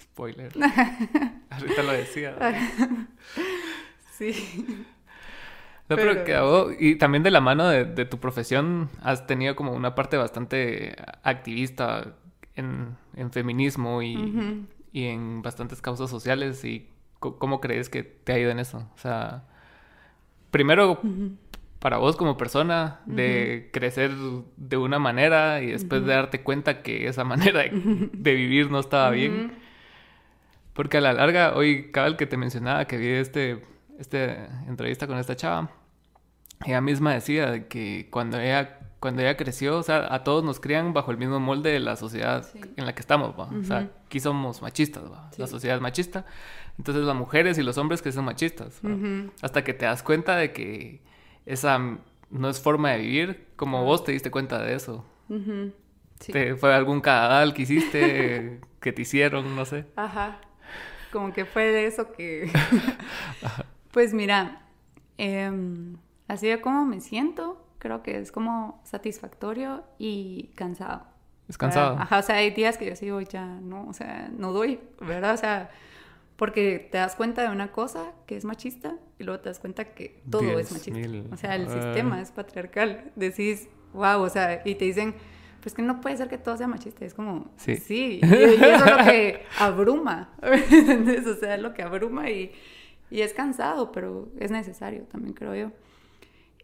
[0.00, 0.52] Spoiler.
[1.50, 2.36] Ahorita lo decía.
[4.12, 4.32] sí.
[5.88, 9.94] No, pero, que y también de la mano de, tu profesión has tenido como una
[9.94, 12.16] parte bastante activista
[12.56, 18.38] en, en feminismo y, y en bastantes causas sociales y ¿Cómo crees que te ha
[18.38, 18.78] ido en eso?
[18.94, 19.44] O sea,
[20.50, 21.00] primero
[21.78, 24.10] para vos como persona, de crecer
[24.56, 29.10] de una manera y después de darte cuenta que esa manera de, vivir no estaba
[29.10, 29.52] bien.
[30.74, 33.62] Porque a la larga, hoy cabal que te mencionaba que vi este,
[33.98, 35.70] este entrevista con esta chava,
[36.64, 40.92] ella misma decía que cuando ella cuando ella creció, o sea, a todos nos crían
[40.92, 43.48] bajo el mismo molde de la sociedad en la que estamos, ¿va?
[43.56, 45.30] O sea, aquí somos machistas, ¿va?
[45.36, 46.24] La sociedad es machista.
[46.78, 48.80] Entonces las mujeres y los hombres que son machistas.
[49.42, 51.02] Hasta que te das cuenta de que
[51.44, 51.78] esa
[52.30, 55.04] no es forma de vivir, como vos te diste cuenta de eso.
[56.58, 59.86] ¿Fue algún cagadal que hiciste, que te hicieron, no sé?
[59.96, 60.40] Ajá.
[61.12, 62.50] como que fue eso que...
[63.92, 64.62] pues mira,
[65.18, 65.96] em,
[66.28, 71.04] así de como me siento, creo que es como satisfactorio y cansado.
[71.48, 71.96] Es cansado.
[71.98, 75.34] Ajá, o sea, hay días que yo sigo ya no, o sea, no doy, ¿verdad?
[75.34, 75.70] O sea,
[76.36, 79.84] porque te das cuenta de una cosa que es machista y luego te das cuenta
[79.84, 81.08] que todo es machista.
[81.32, 83.12] O sea, el sistema es patriarcal.
[83.14, 85.14] Decís, wow, o sea, y te dicen,
[85.62, 87.04] pues que no puede ser que todo sea machista.
[87.04, 88.20] Es como, sí, sí.
[88.22, 90.30] Y, eso es lo que abruma.
[90.42, 92.52] O sea, es lo que abruma y,
[93.10, 95.72] y es cansado, pero es necesario también, creo yo.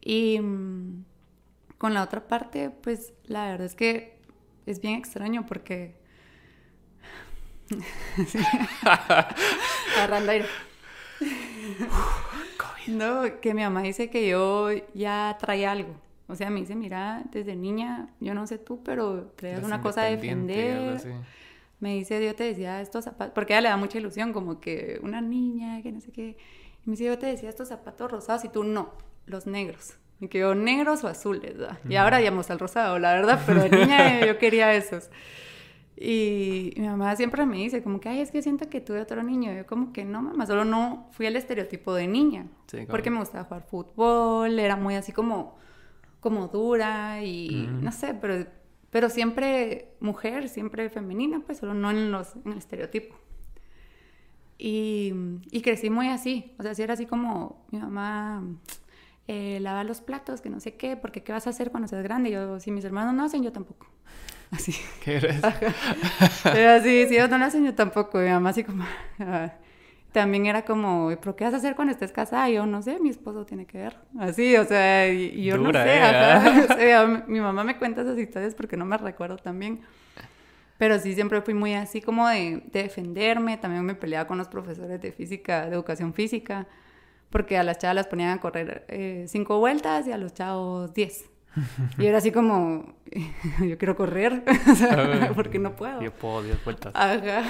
[0.05, 1.05] Y mm,
[1.79, 4.19] con la otra parte, pues la verdad es que
[4.67, 6.01] es bien extraño porque...
[9.97, 10.47] Agarrando aire.
[12.89, 15.95] No, que mi mamá dice que yo ya traía algo.
[16.27, 20.03] O sea, me dice, mira, desde niña, yo no sé tú, pero traías una cosa
[20.03, 21.01] de defender.
[21.79, 24.61] Me dice, yo te decía estos zapatos, porque a ella le da mucha ilusión, como
[24.61, 26.37] que una niña, que no sé qué.
[26.85, 28.93] Y me dice, yo te decía estos zapatos rosados y tú no,
[29.27, 29.95] los negros.
[30.21, 31.79] Me quedó negros o azules, ¿verdad?
[31.89, 35.11] Y ahora llamamos al rosado, la verdad, pero de niña yo quería esos.
[35.97, 39.23] Y mi mamá siempre me dice, como que, ay, es que siento que tuve otro
[39.23, 39.53] niño.
[39.53, 42.47] yo, como que no, mamá, solo no fui el estereotipo de niña.
[42.89, 45.57] Porque me gustaba jugar fútbol, era muy así como,
[46.21, 48.47] como dura y no sé, pero,
[48.91, 53.17] pero siempre mujer, siempre femenina, pues solo no en, los, en el estereotipo.
[54.59, 55.13] Y,
[55.51, 58.45] y crecí muy así, o sea, sí era así como mi mamá
[59.29, 62.03] eh, lavar los platos, que no sé qué, porque ¿qué vas a hacer cuando seas
[62.03, 62.31] grande?
[62.31, 63.87] Y yo, si mis hermanos no hacen, yo tampoco.
[64.51, 64.75] Así.
[65.03, 65.43] ¿Qué eres?
[65.43, 68.21] así, si ellos no lo hacen, yo tampoco.
[68.21, 68.85] Y mi mamá así como...
[69.19, 69.53] Ah,
[70.13, 72.51] también era como, ¿pero qué vas a hacer cuando estés casada?
[72.51, 73.97] Y yo, no sé, mi esposo tiene que ver.
[74.19, 75.97] Así, o sea, y, yo no sé.
[75.97, 76.67] ¿eh?
[76.71, 79.81] o sea, mi mamá me cuenta esas historias porque no me recuerdo también.
[80.77, 83.57] Pero sí, siempre fui muy así como de, de defenderme.
[83.57, 86.67] También me peleaba con los profesores de física, de educación física
[87.33, 90.95] porque a las chavas las ponían a correr eh, cinco vueltas y a los chavos
[90.95, 91.29] diez.
[91.99, 92.95] Y era así como,
[93.67, 94.45] yo quiero correr,
[95.35, 96.01] porque no puedo.
[96.01, 96.93] Yo puedo diez vueltas.
[96.95, 97.43] Ajá.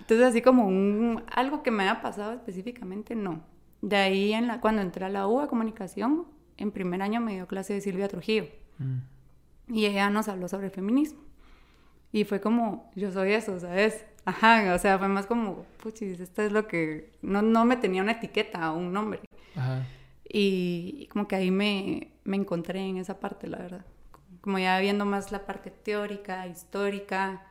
[0.00, 3.42] Entonces así como un, algo que me haya pasado específicamente, no.
[3.82, 7.46] De ahí, en la, cuando entré a la U comunicación, en primer año me dio
[7.46, 8.46] clase de Silvia Trujillo.
[8.78, 9.74] Mm.
[9.74, 11.20] Y ella nos habló sobre feminismo.
[12.12, 14.06] Y fue como, yo soy eso, ¿sabes?
[14.26, 17.12] Ajá, o sea, fue más como, puchis, esto es lo que...
[17.22, 19.20] No, no me tenía una etiqueta o un nombre.
[19.54, 19.86] Ajá.
[20.28, 23.86] Y, como que ahí me, me encontré en esa parte, la verdad.
[24.40, 27.46] Como ya viendo más la parte teórica, histórica,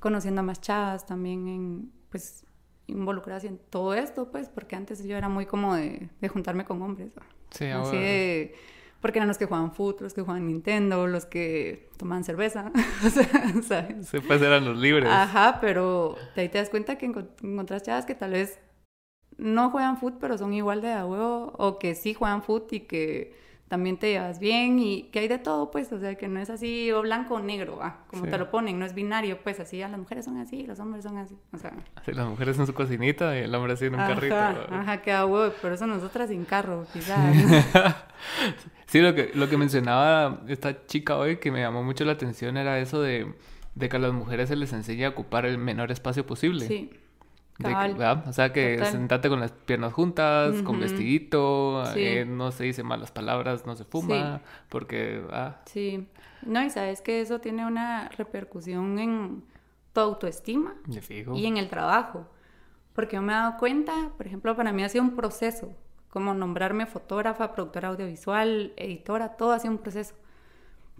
[0.00, 2.44] conociendo más chavas también en, pues,
[2.88, 6.82] involucradas en todo esto, pues, porque antes yo era muy como de, de juntarme con
[6.82, 7.14] hombres.
[7.50, 7.88] Sí, ahora...
[7.88, 8.54] Así de
[9.02, 12.70] porque eran los que jugaban fútbol, los que jugaban Nintendo, los que tomaban cerveza.
[13.06, 14.06] o sea, ¿sabes?
[14.08, 15.10] Sí, pues eran los libres.
[15.10, 18.60] Ajá, pero de ahí te das cuenta que encontrás chavas que tal vez
[19.36, 22.80] no juegan fútbol, pero son igual de a huevo, o que sí juegan fútbol y
[22.80, 23.34] que
[23.72, 26.50] también te llevas bien y que hay de todo, pues, o sea, que no es
[26.50, 29.78] así o blanco o negro, ah, como te lo ponen, no es binario, pues, así,
[29.78, 31.72] las mujeres son así, los hombres son así, o sea.
[31.94, 34.36] Así, las mujeres en su cocinita y el hombre así en un carrito.
[34.36, 37.34] Ajá, que a huevo, pero eso nosotras sin carro, quizás.
[38.88, 42.58] sí, lo que, lo que mencionaba esta chica hoy que me llamó mucho la atención
[42.58, 43.32] era eso de,
[43.74, 46.66] de que a las mujeres se les enseña a ocupar el menor espacio posible.
[46.66, 46.90] Sí.
[48.26, 53.10] O sea, que sentate con las piernas juntas, con vestidito, eh, no se dice malas
[53.10, 55.22] palabras, no se fuma, porque...
[55.30, 55.56] Ah.
[55.66, 56.08] Sí,
[56.42, 59.44] no, y sabes que eso tiene una repercusión en
[59.92, 60.74] tu autoestima
[61.34, 62.26] y en el trabajo.
[62.94, 65.72] Porque yo me he dado cuenta, por ejemplo, para mí ha sido un proceso,
[66.10, 70.14] como nombrarme fotógrafa, productora audiovisual, editora, todo ha sido un proceso.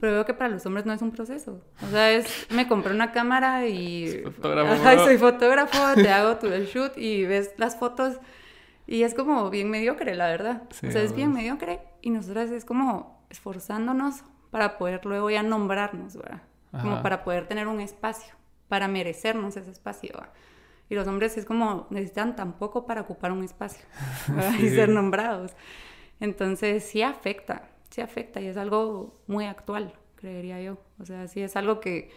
[0.02, 1.62] Pero veo que para los hombres no es un proceso.
[1.80, 4.08] O sea, es, me compré una cámara y...
[4.10, 5.04] Soy fotógrafo.
[5.04, 8.18] soy fotógrafo, te hago tu shoot y ves las fotos
[8.88, 10.64] y es como bien mediocre, la verdad.
[10.68, 16.16] o sea, es bien mediocre y nosotras es como esforzándonos para poder luego ya nombrarnos,
[16.16, 16.42] ¿verdad?
[16.72, 18.34] Como para poder tener un espacio,
[18.66, 20.10] para merecernos ese espacio,
[20.88, 23.86] Y los hombres es como necesitan tan poco para ocupar un espacio
[24.58, 25.52] y ser nombrados.
[26.18, 30.78] Entonces sí afecta, sí afecta y es algo muy actual, creería yo.
[30.98, 32.10] O sea, sí es algo que,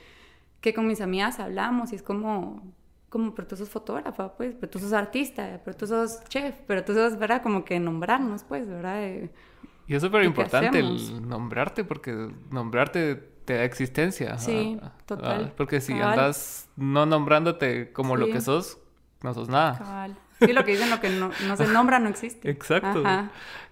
[0.61, 2.73] que con mis amigas hablamos y es como,
[3.09, 6.83] como, pero tú sos fotógrafa, pues, pero tú sos artista, pero tú sos chef, pero
[6.83, 7.41] tú sos, ¿verdad?
[7.43, 9.29] Como que nombrarnos, pues, ¿verdad?
[9.87, 14.37] y es súper importante el nombrarte porque nombrarte te da existencia.
[14.37, 15.53] Sí, total.
[15.55, 18.79] porque si andas no nombrándote como lo que sos,
[19.21, 19.77] no sos nada.
[19.77, 20.17] Cabal.
[20.45, 22.49] Sí, lo que dicen, lo que no, se nombra no existe.
[22.49, 23.03] Exacto.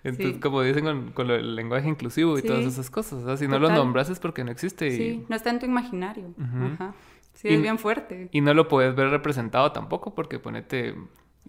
[0.03, 3.39] Entonces, como dicen con, el lenguaje inclusivo y todas esas cosas.
[3.39, 4.91] si no lo nombras es porque no existe.
[4.91, 6.33] Sí, no está en tu imaginario.
[6.39, 6.93] Ajá.
[7.33, 8.29] Sí, es bien fuerte.
[8.31, 10.95] Y no lo puedes ver representado tampoco porque ponete...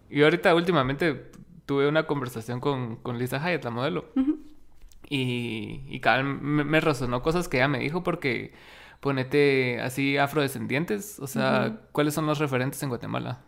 [0.08, 1.30] Y ahorita últimamente
[1.66, 4.06] tuve una conversación con, con Lisa Hyatt, la modelo.
[5.08, 8.54] Y, y cada me, me, resonó cosas que ella me dijo porque
[9.00, 13.42] ponete así afrodescendientes, o sea, ¿cuáles son los referentes en Guatemala?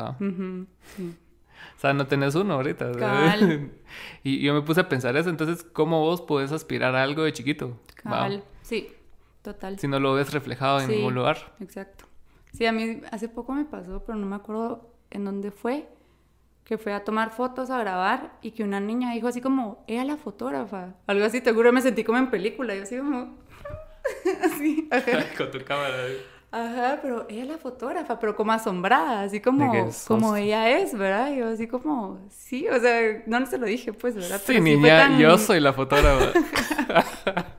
[0.00, 2.92] O sea, no tenés uno ahorita.
[4.22, 7.32] y yo me puse a pensar eso, entonces, ¿cómo vos podés aspirar a algo de
[7.32, 7.80] chiquito?
[7.96, 8.88] Cabal, sí,
[9.42, 9.78] total.
[9.78, 11.54] Si no lo ves reflejado en ningún lugar.
[11.60, 12.04] Exacto.
[12.52, 15.88] Sí, a mí hace poco me pasó, pero no me acuerdo en dónde fue,
[16.64, 20.04] que fue a tomar fotos, a grabar, y que una niña dijo así como, ella
[20.04, 20.94] la fotógrafa.
[21.06, 23.38] Algo así, te juro, me sentí como en película, yo así como...
[24.42, 24.88] así.
[25.36, 25.94] Con tu cámara.
[26.50, 31.32] Ajá, pero ella es la fotógrafa, pero como asombrada, así como, como ella es, ¿verdad?
[31.34, 34.40] Yo así como, sí, o sea, no, se lo dije, pues, ¿verdad?
[34.42, 36.32] sí, niña, yo soy la fotógrafa.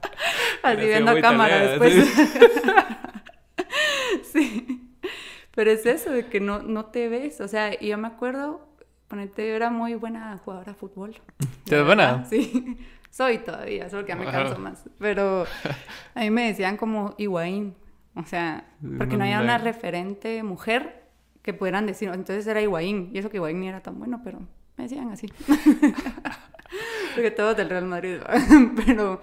[0.64, 1.94] así viendo a cámara después.
[4.32, 4.86] sí.
[5.54, 8.70] Pero es eso, de que no, no te ves, o sea, yo me acuerdo
[9.10, 11.16] Ponete, yo era muy buena jugadora de fútbol.
[11.66, 12.26] ¿Te ves buena?
[12.26, 12.78] Sí,
[13.10, 14.84] soy todavía, solo que ya me canso más.
[15.00, 15.48] Pero
[16.14, 17.74] a mí me decían como Higuaín.
[18.20, 18.66] O sea,
[18.98, 21.04] porque no había una referente mujer
[21.42, 23.12] que pudieran decir, entonces era Higuaín.
[23.14, 24.40] Y eso que Higuaín ni era tan bueno, pero
[24.78, 25.28] me decían así.
[27.16, 28.18] porque todos del Real Madrid.
[28.86, 29.22] pero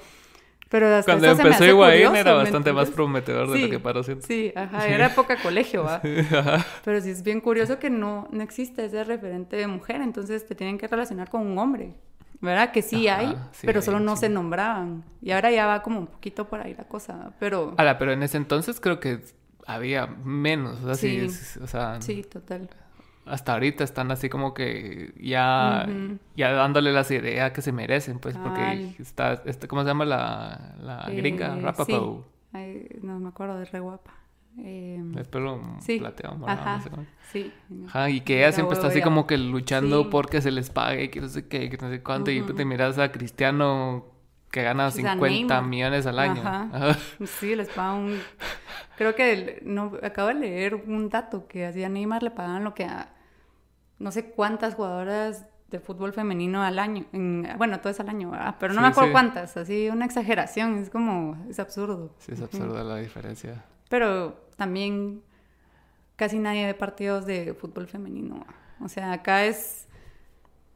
[0.69, 4.27] pero hasta Cuando empezó Higuaín era bastante más prometedor de lo que paró siendo.
[4.27, 6.03] Sí, ajá, era época colegio, ¿va?
[6.85, 10.55] Pero sí es bien curioso que no, no existe ese referente de mujer, entonces te
[10.57, 11.95] tienen que relacionar con un hombre,
[12.40, 12.72] ¿verdad?
[12.72, 15.05] Que sí hay, pero solo no se nombraban.
[15.22, 17.75] Y ahora ya va como un poquito por ahí la cosa, pero...
[17.77, 19.20] Ahora, pero en ese entonces creo que
[19.66, 21.27] había menos, o sea, sí,
[21.61, 22.01] o sea...
[22.01, 22.68] Sí, total
[23.27, 25.87] hasta ahorita están así como que ya,
[26.37, 30.77] ya dándole las ideas que se merecen, pues, porque está, este, ¿cómo se llama la,
[30.81, 31.57] la eh, gringa?
[31.57, 32.25] Rapapau.
[33.03, 34.14] no me acuerdo de re guapa.
[34.59, 35.61] Eh, el pelo
[35.99, 36.83] plateado, Ajá,
[37.31, 37.53] sí.
[37.87, 41.21] Ajá, y que ella siempre está así como que luchando porque se les pague, que
[41.21, 44.07] no sé qué, que no sé cuánto, y te miras a Cristiano
[44.51, 46.40] que gana 50 millones al año.
[46.40, 46.97] Ajá.
[47.27, 48.21] Sí, les pagan un...
[48.97, 52.85] Creo que no, acabo de leer un dato que hacía Neymar le pagaban lo que
[52.85, 53.12] a
[53.99, 57.05] no sé cuántas jugadoras de fútbol femenino al año.
[57.59, 61.45] bueno, todo es al año, Pero no me acuerdo cuántas, así una exageración, es como,
[61.49, 62.14] es absurdo.
[62.19, 63.64] Sí, es absurda la diferencia.
[63.88, 65.23] Pero también
[66.16, 68.47] casi nadie ve partidos de fútbol femenino.
[68.81, 69.87] O sea, acá es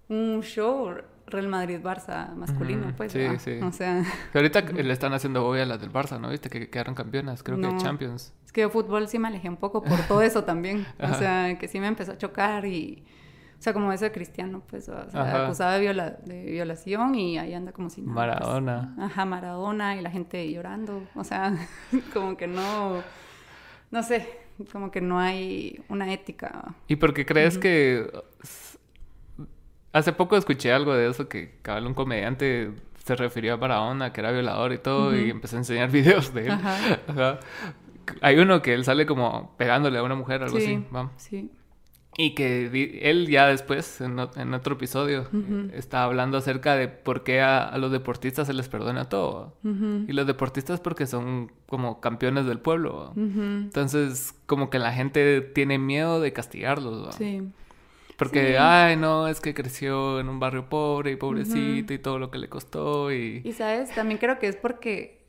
[0.09, 0.95] un show
[1.31, 3.13] Real Madrid-Barça masculino, pues.
[3.13, 3.61] Sí, sí.
[3.63, 4.05] O sea...
[4.35, 6.31] ahorita le están haciendo hoy a las del Barça, ¿no?
[6.31, 8.35] Viste que quedaron campeonas, creo que Champions.
[8.45, 10.87] Es que de fútbol sí me alejé un poco por todo eso también.
[11.01, 13.05] o sea, que sí me empezó a chocar y...
[13.59, 17.53] O sea, como ese cristiano, pues, o sea, acusado de, viola, de, violación y ahí
[17.53, 18.15] anda como si nada.
[18.15, 18.41] Pues.
[18.41, 18.95] Maradona.
[18.99, 21.03] ajá, Maradona y la gente llorando.
[21.15, 21.55] O sea,
[22.15, 23.03] como que no...
[23.91, 24.29] No sé,
[24.73, 26.75] como que no hay una ética.
[26.87, 28.07] ¿Y por qué crees que
[29.93, 32.71] Hace poco escuché algo de eso que cabal un comediante
[33.05, 36.47] se refirió a Maradona, que era violador y todo, y empezó a enseñar videos de
[36.47, 36.53] él.
[36.53, 37.41] Ajá.
[38.21, 40.85] Hay uno que él sale como pegándole a una mujer, algo así.
[41.17, 41.51] Sí.
[42.23, 45.27] Y que él ya después, en, otro episodio,
[45.73, 49.57] está hablando acerca de por qué a, los deportistas se les perdona todo.
[49.65, 53.15] Y los deportistas porque son como campeones del pueblo.
[53.17, 57.15] Entonces, como que la gente tiene miedo de castigarlos.
[57.15, 57.41] Sí.
[58.19, 62.31] Porque, ay, no, es que creció en un barrio pobre y pobrecito y todo lo
[62.31, 63.41] que le costó y...
[63.43, 63.95] Y, ¿sabes?
[63.95, 65.20] También creo que es porque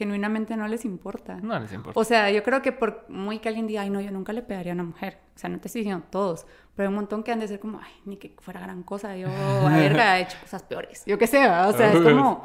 [0.00, 1.36] genuinamente no les importa.
[1.42, 2.00] No les importa.
[2.00, 4.40] O sea, yo creo que por muy que alguien diga, ay, no, yo nunca le
[4.40, 5.18] pegaría a una mujer.
[5.36, 7.60] O sea, no te estoy diciendo todos, pero hay un montón que han de ser
[7.60, 11.02] como, ay, ni que fuera gran cosa, yo, a ver, he hecho cosas peores.
[11.04, 12.44] Yo qué sé, o sea, es como...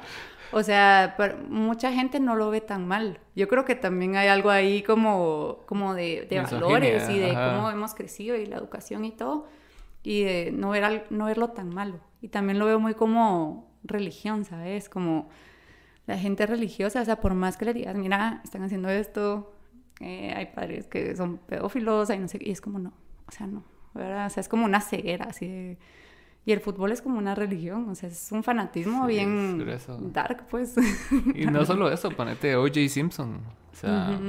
[0.51, 1.17] O sea,
[1.49, 3.19] mucha gente no lo ve tan mal.
[3.35, 7.71] Yo creo que también hay algo ahí como, como de, de valores y de cómo
[7.71, 9.47] hemos crecido y la educación y todo
[10.05, 11.99] y de no, ver no verlo tan malo.
[12.21, 14.87] Y también lo veo muy como religión, ¿sabes?
[14.87, 15.29] Como
[16.07, 19.53] la gente religiosa, o sea, por más que le digas, mira, están haciendo esto,
[19.99, 22.93] eh, hay padres que son pedófilos, hay no sé y es como no,
[23.27, 23.63] o sea, no,
[23.93, 24.27] ¿verdad?
[24.27, 25.77] O sea, es como una ceguera, así de...
[26.47, 29.65] Y el fútbol es como una religión, o sea, es un fanatismo bien
[30.13, 30.75] dark, pues.
[31.33, 32.87] Y no solo eso, ponete O.J.
[32.87, 33.41] Simpson,
[33.71, 34.19] o sea...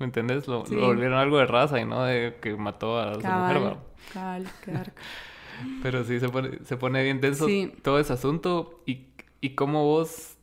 [0.00, 0.48] ¿Me entiendes?
[0.48, 3.76] Lo, volvieron algo de raza y no de que mató a su mujer,
[5.82, 7.46] Pero sí, se pone, se pone bien denso
[7.82, 9.06] todo ese asunto y,
[9.40, 10.33] y cómo vos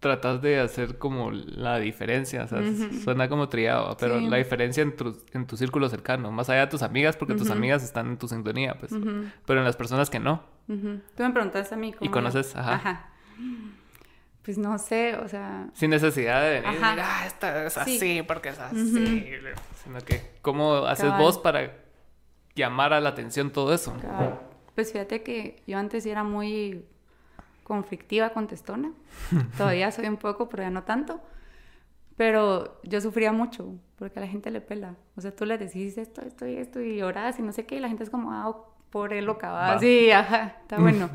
[0.00, 2.62] tratas de hacer como la diferencia, o sea,
[3.04, 6.66] suena como triado, pero la diferencia en tu, en tu círculo cercano, más allá de
[6.68, 8.92] tus amigas, porque tus amigas están en tu sintonía, pues,
[9.46, 10.42] pero en las personas que no.
[10.66, 12.08] Tú me preguntaste a mí cómo...
[12.08, 13.10] Y conoces, ajá.
[14.42, 15.68] pues no sé, o sea...
[15.74, 19.30] Sin necesidad de venir, ah, esta es así porque es así,
[19.84, 21.76] sino que cómo haces vos para
[22.54, 23.94] llamar a la atención todo eso.
[24.74, 26.86] Pues fíjate que yo antes era muy
[27.70, 28.90] conflictiva, contestona,
[29.56, 31.20] todavía soy un poco, pero ya no tanto,
[32.16, 35.96] pero yo sufría mucho porque a la gente le pela, o sea, tú le decís
[35.96, 38.32] esto, esto y esto y lloras y no sé qué, y la gente es como,
[38.32, 38.56] ah,
[38.90, 41.10] por él lo va, sí, ajá, está bueno.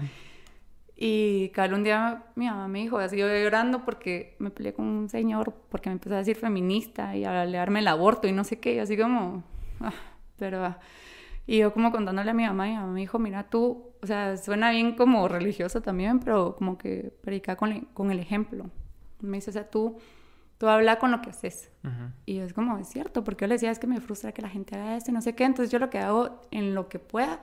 [0.95, 4.85] Y cada un día mi mamá me dijo, así yo llorando porque me peleé con
[4.85, 8.45] un señor porque me empezó a decir feminista y a alearme el aborto y no
[8.45, 9.43] sé qué, así como,
[9.81, 9.91] ah,
[10.37, 10.63] pero...
[10.63, 10.79] Ah.
[11.47, 14.07] Y yo como contándole a mi mamá, y mi mamá me dijo, mira tú, o
[14.07, 18.69] sea, suena bien como religioso también, pero como que predica con, con el ejemplo.
[19.21, 19.97] Me dice, o sea, tú,
[20.57, 21.71] tú habla con lo que haces.
[22.25, 24.49] Y es como, es cierto, porque yo le decía, es que me frustra que la
[24.49, 26.97] gente haga esto y no sé qué, entonces yo lo que hago en lo que
[26.97, 27.41] pueda,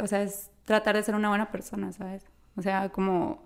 [0.00, 2.24] o sea, es tratar de ser una buena persona, ¿sabes?
[2.56, 3.42] O sea, como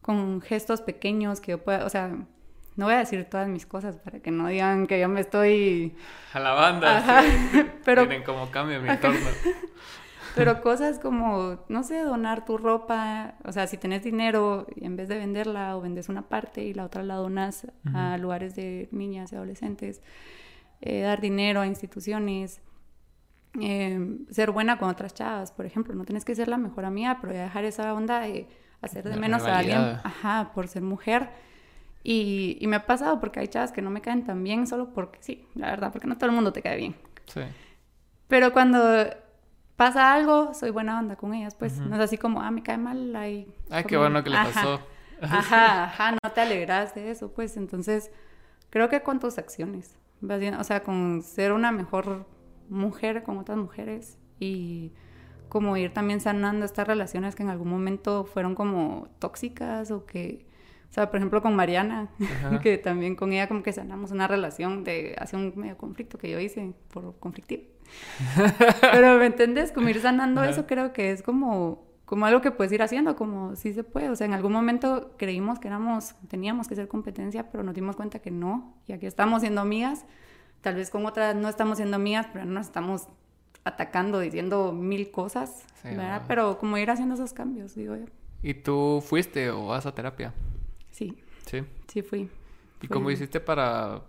[0.00, 2.26] con gestos pequeños que yo pueda, o sea,
[2.76, 5.96] no voy a decir todas mis cosas para que no digan que yo me estoy...
[6.32, 7.22] A la banda,
[7.84, 8.02] pero...
[8.02, 9.18] Miren cómo cambia mi entorno.
[10.34, 14.96] pero cosas como, no sé, donar tu ropa, o sea, si tenés dinero, y en
[14.96, 18.88] vez de venderla o vendes una parte y la otra la donas a lugares de
[18.90, 20.02] niñas y adolescentes,
[20.80, 22.60] eh, dar dinero a instituciones,
[23.60, 25.94] Em, ser buena con otras chavas, por ejemplo.
[25.94, 28.48] No tienes que ser la mejor amiga, pero dejar esa onda de
[28.80, 31.30] hacer de menos a alguien, ajá, por ser mujer.
[32.06, 34.92] Y, y, me ha pasado porque hay chavas que no me caen tan bien solo
[34.92, 36.94] porque sí, la verdad, porque no todo el mundo te cae bien.
[37.26, 37.40] Sí.
[38.28, 38.78] Pero cuando
[39.76, 42.76] pasa algo, soy buena onda con ellas, pues no es así como, ah, me cae
[42.76, 43.52] mal, ay.
[43.70, 44.80] Ay, qué bueno que le pasó.
[45.22, 48.10] Ajá, ajá, no te alegras de eso, pues entonces
[48.68, 52.26] creo que con tus acciones, o sea, con ser una mejor
[52.68, 54.92] mujer con otras mujeres y
[55.48, 60.46] como ir también sanando estas relaciones que en algún momento fueron como tóxicas o que,
[60.94, 62.08] o sea, por ejemplo con Mariana,
[62.62, 66.30] que también con ella como que sanamos una relación de hace un medio conflicto que
[66.30, 67.64] yo hice por conflictivo.
[68.80, 69.72] Pero ¿me entiendes?
[69.72, 73.56] Como ir sanando eso creo que es como como algo que puedes ir haciendo, como
[73.56, 74.10] sí se puede.
[74.10, 77.96] O sea, en algún momento creímos que éramos, teníamos que ser competencia, pero nos dimos
[77.96, 78.76] cuenta que no.
[78.86, 80.04] Y aquí estamos siendo amigas
[80.64, 83.06] Tal vez con otras no estamos siendo mías, pero no nos estamos
[83.64, 86.22] atacando, diciendo mil cosas, ¿verdad?
[86.26, 88.06] Pero como ir haciendo esos cambios, digo yo.
[88.42, 90.32] ¿Y tú fuiste o vas a terapia?
[90.94, 91.12] Sí.
[91.44, 91.62] Sí.
[91.88, 92.30] Sí, fui.
[92.80, 94.02] ¿Y cómo hiciste para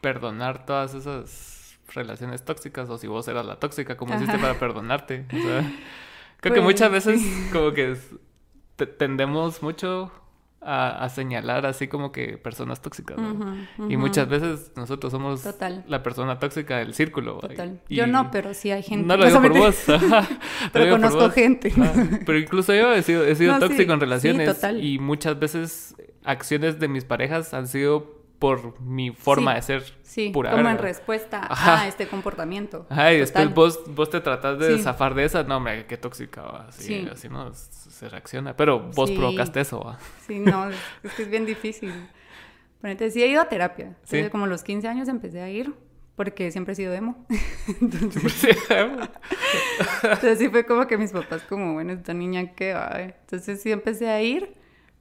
[0.00, 2.90] perdonar todas esas relaciones tóxicas?
[2.90, 5.24] O si vos eras la tóxica, ¿cómo hiciste para perdonarte?
[5.28, 5.60] O sea,
[6.40, 7.22] creo que pues, muchas veces
[7.52, 7.96] como que
[8.98, 10.10] tendemos mucho
[10.60, 13.16] a, señalar así como que personas tóxicas.
[13.88, 15.46] Y muchas veces nosotros somos
[15.86, 17.38] la persona tóxica del círculo.
[17.38, 17.80] Total.
[17.88, 19.06] yo no, pero sí hay gente.
[19.06, 19.84] No lo digo por vos.
[20.72, 21.72] pero conozco gente.
[22.26, 24.58] pero incluso yo he sido, he sido tóxico en relaciones.
[24.80, 25.94] y muchas veces
[26.26, 31.46] acciones de mis parejas han sido por mi forma de ser sí, como en respuesta
[31.48, 32.86] a este comportamiento.
[32.90, 36.66] Ajá, y después vos, vos te tratás de zafar de esa, no, hombre, qué tóxica,
[36.68, 39.80] así, así no se reacciona, pero vos provocaste eso.
[39.80, 39.98] ¿va?
[40.26, 41.92] Sí, no, es que es bien difícil.
[42.80, 45.74] Ponete, sí he ido a terapia, desde como los 15 años empecé a ir,
[46.14, 47.26] porque siempre he sido emo.
[47.80, 48.46] Entonces,
[50.02, 53.00] Entonces sí fue como que mis papás como, bueno, esta niña qué va.
[53.00, 54.54] Entonces sí empecé a ir,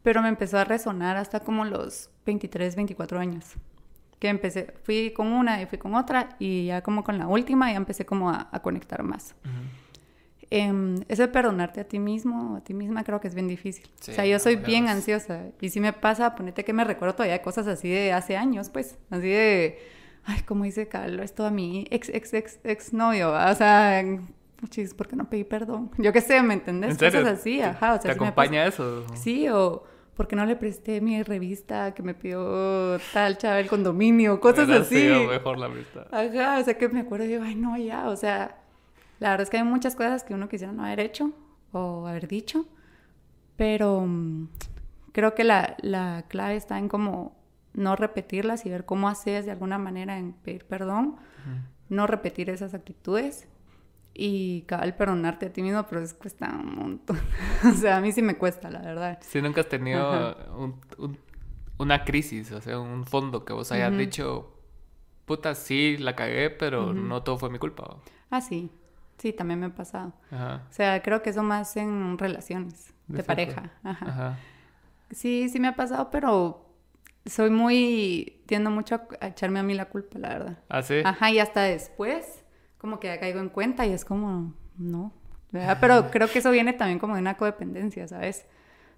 [0.05, 3.55] pero me empezó a resonar hasta como los 23, 24 años.
[4.19, 7.71] Que empecé, fui con una y fui con otra y ya como con la última
[7.71, 9.35] ya empecé como a, conectar más.
[10.51, 13.47] Em, eso de perdonarte a ti mismo o a ti misma creo que es bien
[13.47, 13.89] difícil.
[13.99, 17.41] o sea, yo soy bien ansiosa y si me pasa, ponete que me recuerdo todavía
[17.41, 19.79] cosas así de hace años, pues, así de,
[20.25, 24.03] ay, como dice Carlos, esto a mi ex, ex, ex, ex novio, o sea,
[24.61, 25.89] muchis, ¿por qué no pedí perdón?
[25.97, 26.95] Yo qué sé, ¿me entendés?
[26.95, 27.95] Cosas así, ajá.
[27.95, 29.03] O sea, ¿Te acompaña eso?
[29.15, 34.39] Sí, o porque no le presté mi revista que me pidió tal chava el condominio,
[34.39, 35.09] cosas así.
[35.27, 36.07] mejor la amistad.
[36.11, 38.57] Ajá, o sea que me acuerdo y digo, ay no, ya, o sea,
[39.19, 41.31] la verdad es que hay muchas cosas que uno quisiera no haber hecho
[41.71, 42.65] o haber dicho,
[43.57, 44.47] pero mm,
[45.11, 47.35] creo que la, la clave está en como
[47.73, 51.17] no repetirlas y ver cómo haces de alguna manera en pedir perdón,
[51.89, 53.47] no repetir esas actitudes
[54.15, 57.19] y cabal perdonarte a ti mismo, pero es cuesta un montón.
[57.65, 59.19] o sea, a mí sí me cuesta, la verdad.
[59.21, 60.33] Si nunca has tenido
[61.77, 64.57] una crisis, o sea, un fondo que vos hayas dicho,
[65.25, 67.97] puta, sí, la cagué, pero no todo fue mi culpa.
[68.29, 68.69] Ah, sí.
[69.17, 70.13] Sí, también me ha pasado.
[70.31, 73.71] O sea, creo que eso más en relaciones de, pareja.
[73.83, 74.37] Ajá.
[75.11, 76.65] Sí, sí me ha pasado, pero
[77.25, 78.41] soy muy...
[78.45, 80.59] Tiendo mucho a echarme a mí la culpa, la verdad.
[80.69, 81.01] ¿Ah, sí?
[81.03, 82.44] Ajá, y hasta después
[82.85, 85.11] como que ya caigo en cuenta y es como, no,
[85.81, 88.45] Pero creo que eso viene también como de una codependencia, ¿sabes?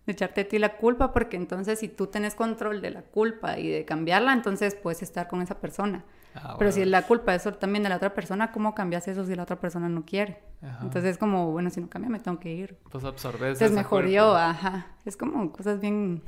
[0.05, 3.59] de echarte a ti la culpa, porque entonces si tú tenés control de la culpa
[3.59, 6.05] y de cambiarla, entonces puedes estar con esa persona.
[6.33, 9.35] Ah, Pero si la culpa es también de la otra persona, ¿cómo cambias eso si
[9.35, 10.39] la otra persona no quiere?
[10.81, 12.77] Entonces es como, bueno, si no cambia me tengo que ir.
[12.89, 13.61] Pues absorbes.
[13.61, 14.87] Es mejor yo, ajá.
[15.03, 16.21] Es como cosas bien,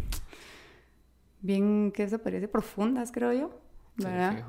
[1.41, 2.47] bien, ¿qué se parece?
[2.49, 3.49] Profundas, creo yo.
[3.95, 4.43] ¿Verdad?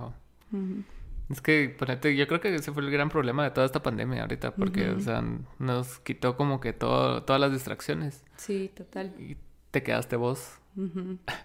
[0.50, 0.84] Sí,
[1.30, 4.22] Es que, ponete, yo creo que ese fue el gran problema de toda esta pandemia
[4.22, 5.22] ahorita, porque, o sea,
[5.60, 8.24] nos quitó como que todo, todas las distracciones.
[8.36, 9.14] Sí, total.
[9.16, 9.36] Y
[9.70, 10.58] te quedaste vos.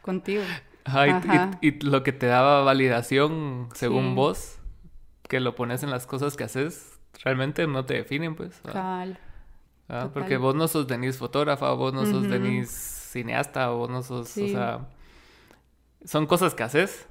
[0.02, 0.42] Contigo.
[0.86, 4.58] Ajá, y, lo que te daba validación según vos,
[5.28, 8.60] que lo pones en las cosas que haces, realmente no te definen, pues.
[8.62, 9.20] Total.
[9.88, 14.36] Ah, porque vos no sos Denise fotógrafa, vos no sos Denise cineasta, vos no sos,
[14.36, 14.88] o sea,
[16.04, 17.08] son cosas que haces,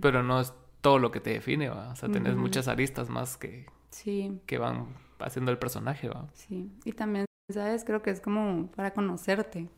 [0.00, 0.54] pero no es
[0.84, 1.92] todo lo que te define, ¿va?
[1.92, 3.64] O sea, tenés muchas aristas más que,
[4.44, 6.28] que van haciendo el personaje, ¿va?
[6.34, 7.84] Sí, y también, ¿sabes?
[7.84, 9.70] Creo que es como para conocerte,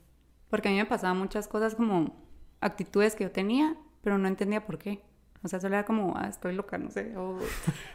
[0.50, 2.16] porque a mí me pasaban muchas cosas como
[2.60, 5.00] actitudes que yo tenía, pero no entendía por qué.
[5.44, 7.38] O sea, solo era como, ah, estoy loca, no sé, o,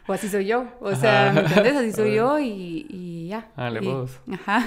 [0.08, 0.68] así soy yo.
[0.80, 1.76] O sea, ¿me entiendes?
[1.76, 3.52] Así soy yo y, y ya.
[3.58, 4.22] Ah, le vos.
[4.32, 4.66] Ajá.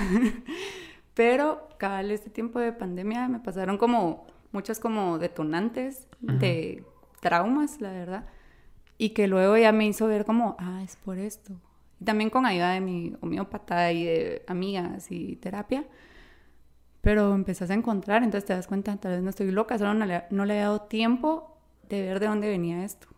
[1.15, 6.85] Pero, cada este tiempo de pandemia me pasaron como muchas como detonantes de
[7.25, 8.27] traumas, la verdad.
[8.99, 11.55] Y que luego ya me hizo ver como, ah, es por esto.
[12.01, 15.85] Y también con ayuda de mi homeópata y de amigas y terapia
[17.05, 20.07] pero empezás a encontrar, entonces te das cuenta, tal vez no estoy loca, solo no
[20.07, 21.55] le, no le he dado tiempo
[21.87, 23.09] de ver de dónde venía esto.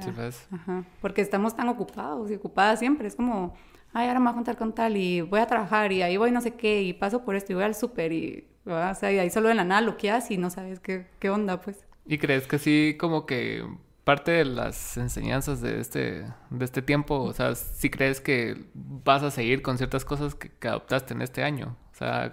[0.00, 0.48] Sí, pues.
[0.50, 0.84] Ajá.
[1.00, 3.06] Porque estamos tan ocupados y ocupadas siempre.
[3.06, 3.54] Es como,
[3.92, 6.32] ay, ahora me voy a contar con tal y voy a trabajar y ahí voy
[6.32, 9.18] no sé qué y paso por esto y voy al súper y, o sea, y
[9.20, 11.86] ahí solo de la nada lo que haces y no sabes qué, qué onda, pues.
[12.06, 13.64] ¿Y crees que sí, como que
[14.04, 19.22] parte de las enseñanzas de este, de este tiempo, o sea, si crees que vas
[19.22, 21.76] a seguir con ciertas cosas que, que adoptaste en este año?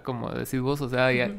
[0.04, 1.32] como decís vos, o sea, ya,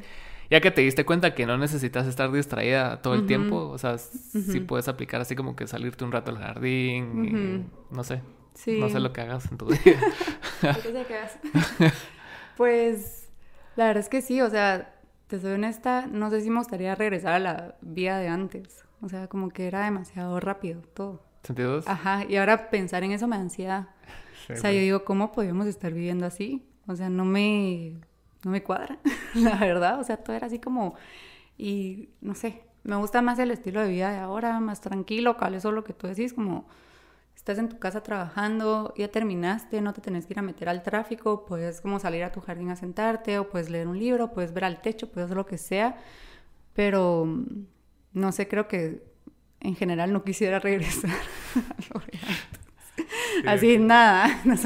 [0.50, 3.98] ya, que te diste cuenta que no necesitas estar distraída todo el tiempo, o sea,
[3.98, 8.22] si puedes aplicar así como que salirte un rato al jardín, no sé.
[8.66, 9.80] No sé lo que hagas en tu día.
[10.60, 11.38] ¿Qué hagas?
[12.56, 13.28] pues,
[13.76, 14.99] la verdad es que sí, o sea,
[15.30, 18.84] te soy honesta, no sé si me gustaría regresar a la vida de antes.
[19.00, 21.22] O sea, como que era demasiado rápido todo.
[21.44, 21.86] ¿Sentidos?
[21.86, 23.88] Ajá, y ahora pensar en eso me da ansiedad.
[24.50, 26.66] o sea, yo digo, ¿cómo podemos estar viviendo así?
[26.88, 27.94] O sea, no me
[28.44, 28.98] no me cuadra,
[29.34, 30.00] la verdad.
[30.00, 30.96] O sea, todo era así como,
[31.56, 35.54] y no sé, me gusta más el estilo de vida de ahora, más tranquilo, cabal,
[35.54, 36.66] eso es lo que tú decís, como
[37.40, 40.82] estás en tu casa trabajando, ya terminaste, no te tenés que ir a meter al
[40.82, 44.52] tráfico, puedes como salir a tu jardín a sentarte, o puedes leer un libro, puedes
[44.52, 45.96] ver al techo, puedes hacer lo que sea,
[46.74, 47.26] pero
[48.12, 49.02] no sé, creo que
[49.60, 51.10] en general no quisiera regresar
[53.42, 54.56] lo Así, nada, no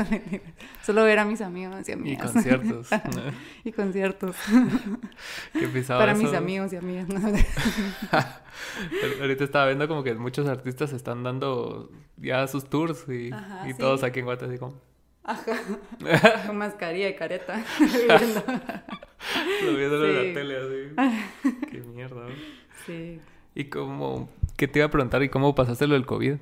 [0.83, 2.31] Solo ver a mis amigos y amigas.
[2.31, 2.89] Y conciertos.
[3.65, 4.37] y conciertos.
[5.53, 7.09] ¿Qué Para mis amigos y amigas.
[9.21, 13.31] Ahorita estaba viendo como que muchos artistas están dando ya sus tours y,
[13.67, 14.81] y todos aquí en Guatemala así como...
[15.27, 16.47] Ajá.
[16.47, 17.65] Con mascarilla y careta.
[19.65, 21.51] Lo viendo en la tele así.
[21.71, 22.27] Qué mierda.
[22.85, 23.21] Sí.
[23.55, 24.29] ¿Y cómo...
[24.59, 25.23] ¿Qué te iba a preguntar?
[25.23, 26.35] ¿Y cómo pasaste lo del COVID?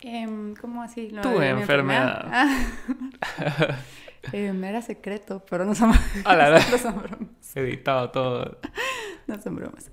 [0.00, 1.10] Eh, ¿Cómo así?
[1.10, 2.48] Lo tu enfermedad.
[4.32, 5.92] eh, era secreto, pero no son,
[6.24, 7.56] ah, la, no son bromas.
[7.56, 8.58] Editado todo.
[9.26, 9.90] no son bromas.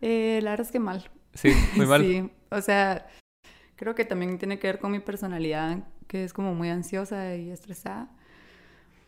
[0.00, 1.08] Eh, la verdad es que mal.
[1.34, 2.02] Sí, muy mal.
[2.02, 3.06] sí, o sea,
[3.76, 5.78] creo que también tiene que ver con mi personalidad,
[6.08, 8.08] que es como muy ansiosa y estresada.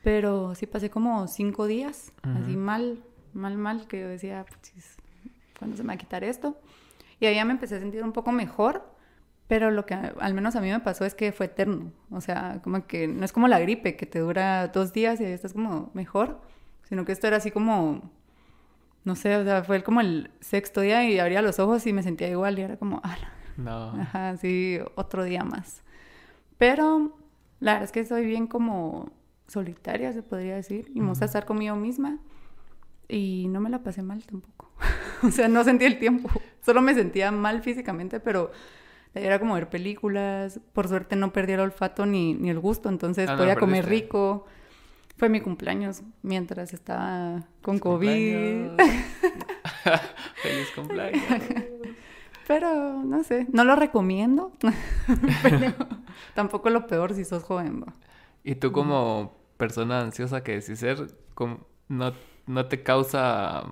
[0.03, 4.97] Pero sí pasé como cinco días, así mal, mal, mal, que yo decía, pues,
[5.59, 6.57] ¿cuándo se me va a quitar esto?
[7.18, 8.97] Y ahí ya me empecé a sentir un poco mejor
[9.49, 11.90] pero lo que al menos a mí me pasó es que fue eterno.
[12.11, 15.24] O sea, como que no es como la gripe que te dura dos días y
[15.24, 16.40] ahí estás como mejor,
[16.84, 18.11] sino que esto era así como,
[19.05, 22.03] no sé, o sea, fue como el sexto día y abría los ojos y me
[22.03, 23.16] sentía igual y era como, ah,
[23.57, 24.01] no.
[24.01, 25.82] Ajá, sí, otro día más.
[26.59, 27.16] Pero
[27.61, 29.11] la verdad es que soy bien como
[29.46, 32.18] solitaria, se podría decir, y me gusta estar conmigo misma
[33.09, 34.70] y no me la pasé mal tampoco.
[35.22, 36.28] o sea, no sentí el tiempo,
[36.64, 38.53] solo me sentía mal físicamente, pero
[39.14, 40.61] era como ver películas.
[40.72, 44.46] Por suerte no perdí el olfato ni, ni el gusto, entonces ah, podía comer rico.
[45.16, 48.70] Fue mi cumpleaños mientras estaba con COVID.
[50.42, 51.22] Feliz cumpleaños.
[52.46, 54.52] Pero no sé, no lo recomiendo.
[55.42, 55.74] Pero
[56.34, 57.84] tampoco lo peor si sos joven.
[58.42, 61.09] ¿Y tú como persona ansiosa que decís ser,
[61.88, 62.12] no,
[62.46, 63.64] no te causa,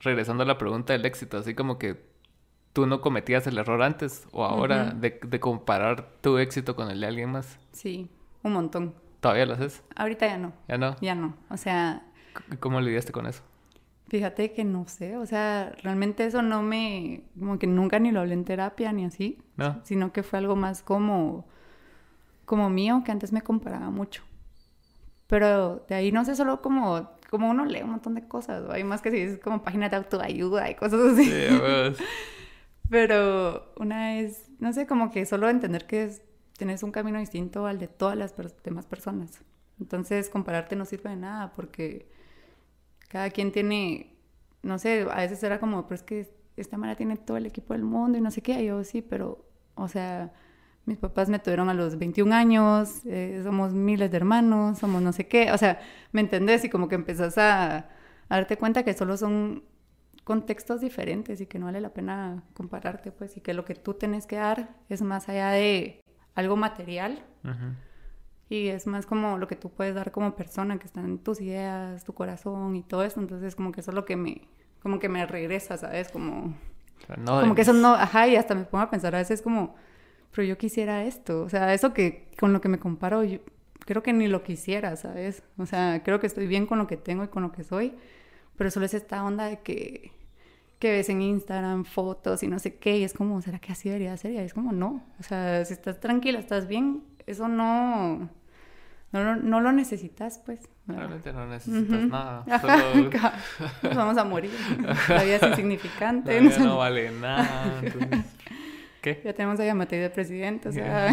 [0.00, 2.11] regresando a la pregunta del éxito, así como que
[2.72, 7.06] tú no cometías el error antes o ahora de, comparar tu éxito con el de
[7.06, 7.58] alguien más?
[7.72, 8.10] Sí,
[8.42, 8.94] un montón.
[9.20, 9.82] ¿Todavía lo haces?
[9.94, 10.52] Ahorita ya no.
[10.68, 10.96] ¿Ya no?
[11.00, 11.36] Ya no.
[11.48, 12.02] O sea,
[12.60, 13.42] ¿Cómo lidiaste con eso?
[14.08, 18.20] Fíjate que no sé, o sea, realmente eso no me, como que nunca ni lo
[18.20, 19.80] hablé en terapia ni así, ¿No?
[19.84, 21.46] sino que fue algo más como,
[22.44, 24.22] como mío, que antes me comparaba mucho.
[25.28, 28.72] Pero de ahí no sé, solo como, como uno lee un montón de cosas, ¿no?
[28.72, 31.24] hay más que si es como páginas de autoayuda y cosas así.
[31.24, 32.02] Sí.
[32.92, 36.20] Pero una vez, no sé, como que solo entender que es,
[36.58, 39.40] tienes un camino distinto al de todas las demás personas.
[39.80, 42.06] Entonces, compararte no sirve de nada porque
[43.08, 44.14] cada quien tiene,
[44.62, 47.72] no sé, a veces era como, pero es que esta manera tiene todo el equipo
[47.72, 48.62] del mundo y no sé qué.
[48.62, 49.42] Yo, sí, pero,
[49.74, 50.30] o sea,
[50.84, 55.14] mis papás me tuvieron a los 21 años, eh, somos miles de hermanos, somos no
[55.14, 55.50] sé qué.
[55.52, 55.80] O sea,
[56.12, 56.62] ¿me entendés?
[56.66, 57.88] Y como que empezás a
[58.28, 59.62] darte cuenta que solo son
[60.24, 63.94] contextos diferentes y que no vale la pena compararte, pues, y que lo que tú
[63.94, 66.00] tienes que dar es más allá de
[66.34, 67.24] algo material.
[68.48, 72.04] Y es más como lo que tú puedes dar como persona, que están tus ideas,
[72.04, 74.42] tu corazón y todo eso, entonces como que eso es lo que me,
[74.82, 76.10] como que me regresa, ¿sabes?
[76.10, 76.54] Como,
[77.02, 79.18] O sea, no como que eso no, ajá, y hasta me pongo a pensar a
[79.18, 79.74] veces como,
[80.32, 83.38] pero yo quisiera esto, o sea, eso que con lo que me comparo, yo
[83.86, 85.42] creo que ni lo quisiera, ¿sabes?
[85.56, 87.94] O sea, creo que estoy bien con lo que tengo y con lo que soy,
[88.56, 90.12] pero solo es esta onda de que,
[90.78, 93.88] que ves en Instagram fotos y no sé qué, y es como, ¿será que así
[93.88, 94.32] debería ser?
[94.32, 98.28] Y es como, no, o sea, si estás tranquila, estás bien, eso no,
[99.12, 100.68] no, lo- no lo necesitas, pues.
[100.88, 102.44] Realmente no necesitas nada.
[102.60, 103.10] Solo
[103.84, 104.50] nos vamos a morir.
[105.08, 106.34] La vida es insignificante.
[106.34, 106.64] la no vida sé.
[106.64, 107.80] no vale nada.
[107.82, 108.24] entonces,
[109.00, 109.20] ¿Qué?
[109.24, 111.12] Ya tenemos a Yamatei de presidente, o sea,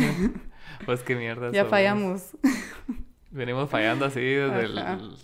[0.86, 1.52] Pues qué mierda.
[1.52, 1.70] ya somos.
[1.70, 2.38] fallamos.
[3.32, 4.94] Venimos fallando así desde Ajá.
[4.94, 5.16] el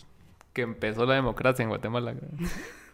[0.55, 2.15] que empezó la democracia en Guatemala.
[2.15, 2.49] creo.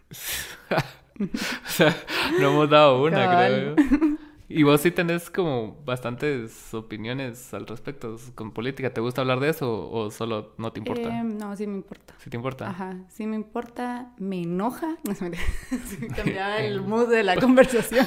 [1.29, 1.95] o sea,
[2.39, 3.75] no hemos dado una, Cabal.
[3.75, 4.17] creo.
[4.53, 8.93] Y vos sí tenés como bastantes opiniones al respecto con política.
[8.93, 11.07] ¿Te gusta hablar de eso o solo no te importa?
[11.07, 12.15] Eh, no, sí me importa.
[12.17, 12.69] ¿Sí te importa?
[12.69, 14.97] Ajá, sí me importa, me enoja.
[15.05, 15.37] No, se me
[15.87, 18.05] sí, cambiaba el mood de la conversación.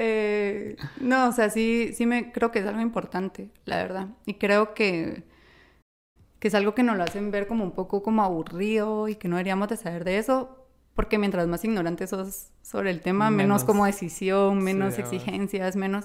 [0.00, 4.08] Eh, no, o sea, sí, sí me creo que es algo importante, la verdad.
[4.26, 5.24] Y creo que,
[6.38, 9.28] que es algo que nos lo hacen ver como un poco como aburrido y que
[9.28, 13.62] no deberíamos de saber de eso, porque mientras más ignorante sos sobre el tema, menos,
[13.62, 16.04] Menos- como decisión, menos Sí, exigencias, menos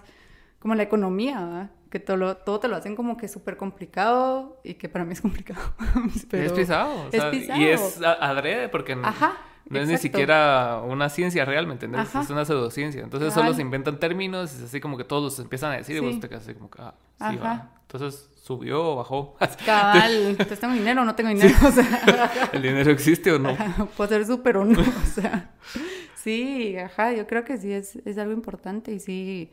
[0.60, 1.72] como la economía, ¿verdad?
[1.90, 5.14] que todo, lo- todo te lo hacen como que súper complicado y que para mí
[5.14, 5.62] es complicado.
[6.32, 6.92] Pero- Es pisado.
[7.04, 7.60] o es sea, pisado.
[7.62, 9.34] Y es adrede porque no, Ajá.
[9.70, 10.18] no es ni exacto.
[10.18, 12.02] siquiera una ciencia real, ¿me entiendes?
[12.02, 12.22] Ajá.
[12.22, 13.04] Es una pseudociencia.
[13.04, 16.00] Entonces solo se inventan términos, es así como que todos los empiezan a decir y
[16.00, 17.36] vos te quedas así como que, ah, sí, Ajá.
[17.44, 17.70] va.
[17.84, 19.36] Entonces subió o bajó.
[19.66, 23.56] Cabal, entonces tengo dinero o no tengo dinero, o sea, ¿El dinero existe o no?
[23.98, 25.52] puedo ser súper o no, o sea,
[26.14, 29.50] sí, ajá, yo creo que sí es, es algo importante y sí,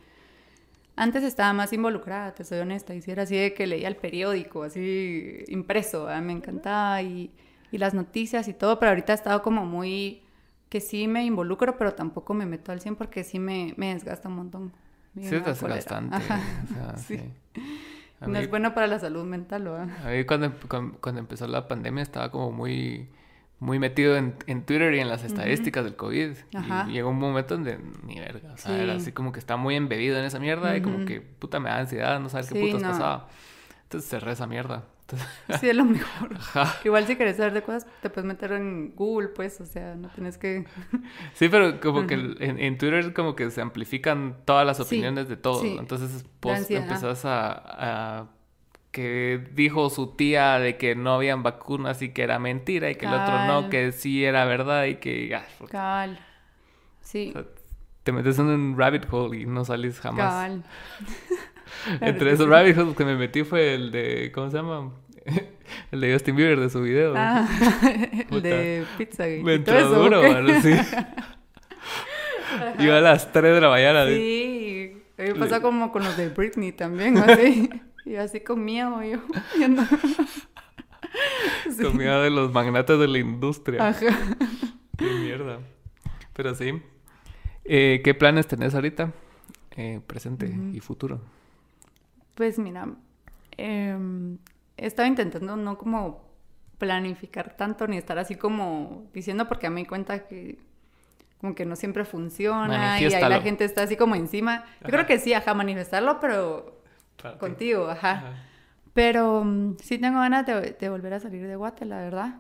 [0.97, 3.97] antes estaba más involucrada, te soy honesta, y sí era así de que leía el
[3.97, 6.23] periódico, así impreso, ¿verdad?
[6.23, 7.31] me encantaba y,
[7.71, 10.25] y las noticias y todo, pero ahorita he estado como muy,
[10.69, 14.29] que sí me involucro, pero tampoco me meto al 100 porque sí me, me desgasta
[14.29, 14.73] un montón.
[15.15, 15.29] Sí.
[16.13, 16.41] Ajá.
[16.65, 17.17] o sea, Sí.
[17.19, 17.61] sí.
[18.21, 19.89] A No mí, es bueno para la salud mental, ¿verdad?
[20.07, 23.09] a mí cuando, cuando, cuando empezó la pandemia estaba como muy,
[23.61, 26.33] muy metido en, en Twitter y en las estadísticas del COVID.
[26.55, 26.87] Ajá.
[26.89, 28.53] Y llegó un momento donde ni verga.
[28.53, 28.81] O sea, Sí.
[28.83, 31.71] era así como que estaba muy embebido en esa mierda y como que puta me
[31.71, 32.89] da ansiedad, no saber qué Sí, putas no.
[32.91, 33.29] pasaba.
[33.85, 34.85] Entonces cerré esa mierda.
[35.61, 36.35] Sí, es lo mejor.
[36.37, 36.77] ajá.
[36.85, 40.09] Igual si quieres saber de cosas, te puedes meter en Google, pues, o sea, no
[40.11, 40.65] tienes que...
[41.35, 45.29] Sí, pero como que en, en Twitter como que se amplifican todas las Sí, opiniones
[45.29, 45.63] de todos.
[45.63, 45.77] sí.
[45.79, 46.83] Entonces ansiedad.
[46.85, 48.27] empezás a, a-
[48.93, 53.07] que dijo su tía de que no habían vacunas y que era mentira y que
[53.07, 56.19] el otro no, que sí era verdad y que ah, o Cabal.
[57.01, 57.45] Sí, sea,
[58.03, 60.19] te metes en un rabbit hole y no salís jamás.
[60.33, 60.65] cabal.
[62.01, 64.93] Entre esos rabbit holes que me metí fue el de, ¿cómo se llama?
[65.93, 67.15] el de Justin Bieber de su video.
[67.17, 67.49] Ah,
[68.31, 70.03] el de pizza me entró eso.
[70.03, 70.23] duro,
[70.63, 70.73] sí.
[72.81, 74.07] Iba a las 3 de la mañana.
[74.07, 77.71] Sí, a mí me pasa como con los de Britney también, así.
[78.05, 79.19] Y así con miedo yo.
[79.57, 79.83] viendo.
[81.71, 81.83] Sí.
[81.83, 83.89] Comida de los magnates de la industria.
[83.89, 84.19] Ajá.
[84.97, 85.61] Qué mierda.
[86.33, 86.83] Pero sí.
[87.65, 89.13] Eh, ¿Qué planes tenés ahorita?
[89.77, 91.21] Eh, presente y futuro.
[92.35, 92.89] Pues mira,
[93.57, 94.39] em,
[94.81, 96.29] he estado intentando no como
[96.79, 100.59] planificar tanto ni estar así como diciendo porque a mí cuenta que
[101.41, 104.65] como que no siempre funciona y ahí la gente está así como encima.
[104.83, 106.83] Yo creo que sí, ajá, manifestarlo, pero
[107.39, 108.11] contigo, ajá.
[108.11, 108.35] Ajá.
[108.93, 112.35] Pero mm, sí tengo ganas de, de volver a salir de Guate, la verdad.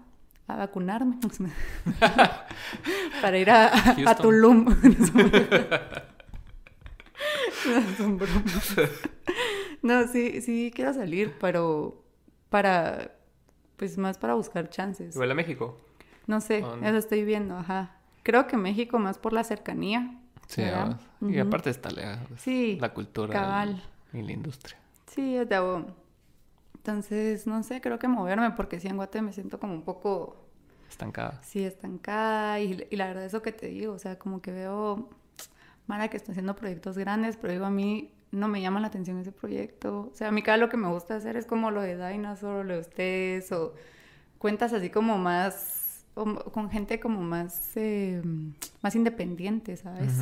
[0.49, 1.19] A vacunarme.
[3.23, 4.15] Para ir a, a, a.
[4.17, 4.67] Tulum.
[9.83, 12.05] No, sí, sí quiero salir, pero
[12.51, 13.13] para,
[13.77, 15.15] pues más para buscar chances.
[15.15, 15.79] ¿Igual a México?
[16.27, 17.97] No sé, eso estoy viendo, ajá.
[18.23, 20.17] Creo que México más por la cercanía.
[20.47, 21.01] Sí, ¿verdad?
[21.21, 21.35] vamos.
[21.35, 22.29] y aparte está lejos.
[22.41, 23.83] Sí, La cultura cabal.
[24.13, 24.77] y la industria.
[25.07, 25.87] Sí, es de.
[26.75, 30.37] Entonces, no sé, creo que moverme porque sí en Guate me siento como un poco,
[30.89, 31.41] Estancada.
[31.43, 35.09] sí, estancada y, y la verdad eso que te digo, o sea, como que veo
[35.87, 39.19] Mara que está haciendo proyectos grandes, pero digo, a mí no me llama la atención
[39.19, 40.11] ese proyecto.
[40.13, 42.65] O sea, a mí cada lo que me gusta hacer es como lo de Dinosaur,
[42.65, 43.75] lo de ustedes, o
[44.39, 48.23] cuentas así como más, o con gente como más, eh,
[48.83, 50.15] más independiente, ¿sabes?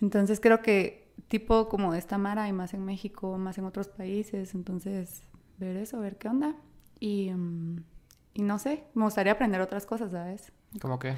[0.00, 3.88] Entonces creo que tipo como de esta Mara hay más en México, más en otros
[3.88, 5.22] países, entonces
[5.58, 6.54] ver eso, ver qué onda.
[7.00, 7.82] Y, mm,
[8.34, 10.52] y no sé, me gustaría aprender otras cosas, ¿sabes?
[10.80, 11.14] ¿Cómo que?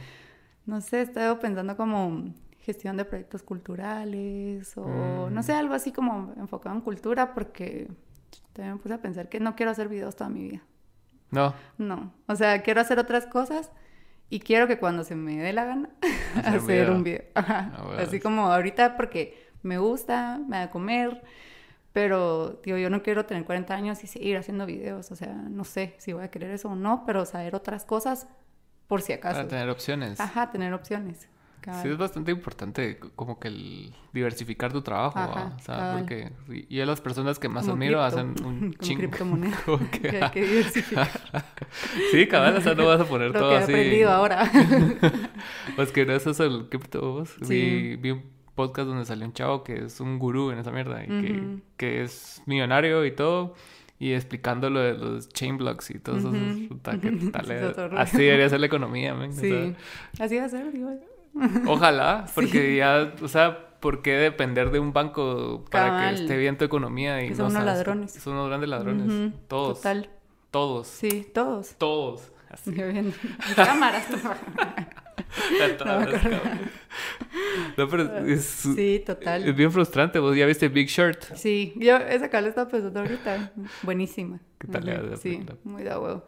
[0.67, 2.35] No sé, he estado pensando como
[2.67, 5.33] gestión de proyectos culturales o Mm.
[5.35, 7.89] no sé, algo así como enfocado en cultura porque
[8.53, 10.63] también me puse a pensar que no quiero hacer videos toda mi vida.
[11.31, 11.55] No.
[11.79, 13.71] No, o sea, quiero hacer otras cosas
[14.29, 15.91] y quiero que cuando se me dé la gana
[16.45, 17.23] Hacer un video.
[17.35, 17.73] Ajá.
[17.77, 18.03] Ah, bueno.
[18.03, 21.23] Así como ahorita porque me gusta, me da a comer,
[21.93, 25.65] pero digo, yo no quiero tener 40 años y seguir haciendo videos, o sea, no
[25.65, 28.29] sé si voy a querer eso o no, pero saber otras cosas
[28.87, 29.37] por si acaso.
[29.37, 30.21] Para tener opciones.
[30.21, 31.29] Ajá, tener opciones.
[31.67, 31.83] Cabal.
[31.83, 35.57] Sí, es bastante importante como que el diversificar tu trabajo, Ajá, ¿va?
[35.57, 35.99] o sea, cabal.
[35.99, 36.33] porque
[36.69, 39.11] y a las personas que más Como admiro cripto, hacen un chingo.
[39.93, 41.09] que- que que diversificar.
[42.11, 43.73] sí, cabal, o sea, no vas a poner Lo todo que he así.
[43.73, 44.51] aprendido ahora.
[45.77, 47.55] Pues que gracias al cripto, vos, Sí.
[47.55, 48.23] vi, vi un
[48.55, 52.03] podcast donde salió un chavo que es un gurú en esa mierda y que, que
[52.03, 53.55] es millonario y todo.
[53.99, 56.31] Y explicando lo de los chain blocks y todo eso.
[56.35, 57.35] Es.
[57.97, 59.75] Así debería ser la economía, men, o sea, Sí,
[60.21, 60.91] así va a ser, digo.
[61.67, 66.15] Ojalá, porque ya, o sea, ¿por qué depender de un banco para Cabal.
[66.17, 67.23] que esté bien tu economía?
[67.23, 67.67] Y Que no son unos sabes?
[67.67, 68.13] ladrones.
[68.13, 69.33] Son unos grandes ladrones.
[69.49, 69.79] Todos.
[69.79, 70.11] Total.
[70.51, 70.87] Todos.
[70.89, 71.75] Sí, todos.
[71.77, 72.33] Todos.
[72.49, 72.71] Así.
[72.73, 73.13] Viendo
[73.55, 74.07] cámaras.
[75.79, 76.09] Cabrón.
[77.77, 79.47] No, pero es, Sí, total.
[79.49, 80.19] es bien frustrante.
[80.19, 81.23] Vos ya viste Big Short.
[81.35, 83.53] Sí, yo esa cara la estaba pensando ahorita.
[83.83, 84.41] Buenísima.
[84.59, 86.25] ¿Qué tal Sí, muy da huevo.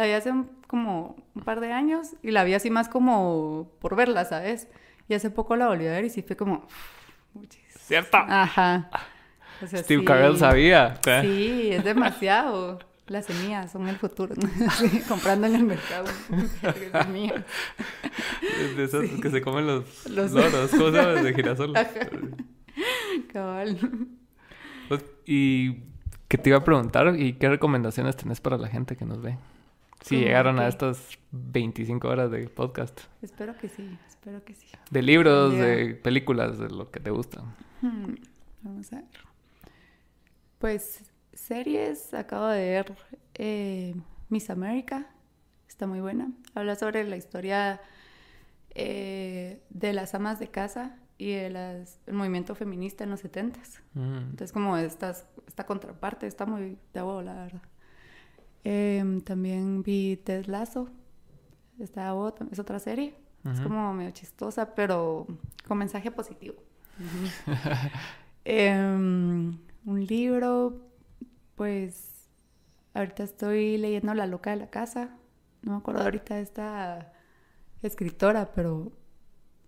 [0.00, 3.70] La vi hace un- como un par de años y la vi así más como
[3.80, 4.66] por verla, ¿sabes?
[5.08, 6.66] Y hace poco la volví a ver y sí fue como...
[7.80, 8.16] ¿Cierto?
[8.16, 8.88] Ajá.
[9.62, 10.06] O sea, Steve sí.
[10.06, 10.98] Carell sabía.
[11.20, 12.78] Sí, es demasiado.
[13.08, 14.34] Las semillas son el futuro.
[14.78, 16.06] Sí, comprando en el mercado.
[18.76, 20.70] De esos que se comen los, Los- loros.
[20.70, 21.20] ¿Cómo se llama?
[21.20, 21.74] De girasol.
[23.32, 23.78] Cabal.
[24.88, 25.74] Pues, Y
[26.28, 29.36] que te iba a preguntar, ¿y qué recomendaciones tenés para la gente que nos ve?
[30.02, 33.00] Si ¿Cómo llegaron a estas 25 horas de podcast.
[33.22, 34.66] Espero que sí, espero que sí.
[34.90, 37.42] De libros, de películas, de lo que te gusta.
[37.82, 38.14] Hmm,
[38.62, 39.04] Vamos a ver.
[40.58, 42.94] Pues series, acabo de ver
[43.34, 43.94] eh,
[44.28, 45.06] Miss America,
[45.68, 46.30] está muy buena.
[46.54, 47.80] Habla sobre la historia
[48.74, 53.80] eh, de las amas de casa y de las, el movimiento feminista en los 70s.
[53.94, 54.16] Mm.
[54.16, 57.62] Entonces como estas, esta contraparte está muy de la verdad.
[58.64, 60.88] Em, también vi Ted Lasso,
[61.78, 63.14] de huevo, es otra serie.
[63.50, 65.26] Es como medio chistosa, pero
[65.66, 66.56] con mensaje positivo.
[68.44, 70.80] Em, un libro,
[71.56, 72.28] pues
[72.94, 75.10] ahorita estoy leyendo La loca de la casa.
[75.62, 77.12] No me acuerdo ahorita de esta
[77.82, 78.92] escritora, pero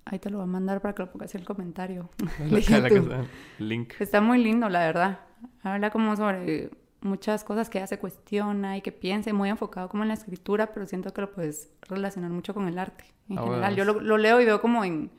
[0.07, 2.11] ahí te lo voy a mandar para que lo pongas en el comentario.
[2.38, 3.12] La de cara que YouTube.
[3.12, 3.26] está-
[3.59, 3.93] Link.
[4.01, 5.20] Está muy lindo, la verdad.
[5.62, 6.70] Habla como sobre
[7.03, 10.15] muchas cosas que ella se cuestiona y que piensa, y muy enfocado como en la
[10.15, 13.77] escritura, pero siento que lo puedes relacionar mucho con el arte en Ah, general.
[13.77, 14.01] Yo bueno.
[14.01, 15.11] lo, lo leo y veo como en,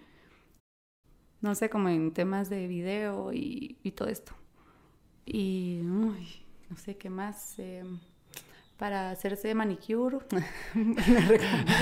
[1.42, 4.34] no sé, como en temas de video y, y todo esto.
[5.26, 7.56] Y, uy, no sé qué más.
[7.60, 7.84] eh,
[8.78, 10.18] para hacerse manicure.
[10.74, 11.74] Recomiendo.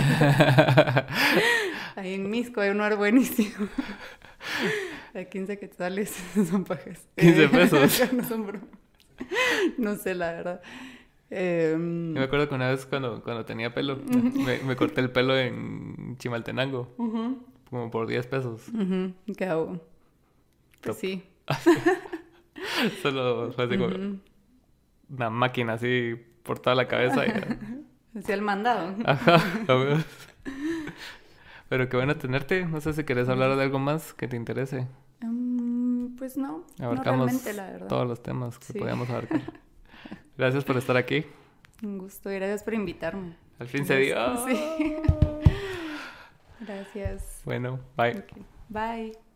[1.95, 3.67] Ahí en Misco hay un lugar buenísimo.
[5.15, 6.09] A 15 quetzales
[6.49, 7.07] son pajas.
[7.17, 8.13] 15 pesos.
[8.13, 8.69] no son bromas.
[9.77, 10.61] No sé, la verdad.
[11.29, 13.97] Em, Yo me acuerdo que una vez cuando, cuando tenía pelo,
[14.45, 16.93] me, me corté el pelo en Chimaltenango,
[17.69, 18.67] como por 10 pesos.
[18.69, 19.79] ujú, ¿Qué hago?
[20.81, 21.23] Pues sí.
[23.01, 24.19] Solo fue así como
[25.09, 27.25] una máquina así por toda la cabeza.
[27.25, 27.31] y-
[28.19, 28.93] Hacía el mandado.
[29.05, 29.37] Ajá.
[31.69, 32.65] Pero qué bueno tenerte.
[32.65, 34.87] No sé si querés hablar de algo más que te interese.
[36.21, 36.63] Pues no.
[36.79, 37.87] Abarcamos la verdad.
[37.87, 38.77] todos los temas que Sí.
[38.77, 39.41] podíamos abarcar.
[40.37, 41.25] Gracias por estar aquí.
[41.81, 43.35] Un gusto y gracias por invitarme.
[43.57, 44.15] Al fin se dio.
[44.45, 44.95] Sí.
[46.59, 47.41] Gracias.
[47.43, 48.23] Bueno, bye.
[48.69, 49.30] Bye.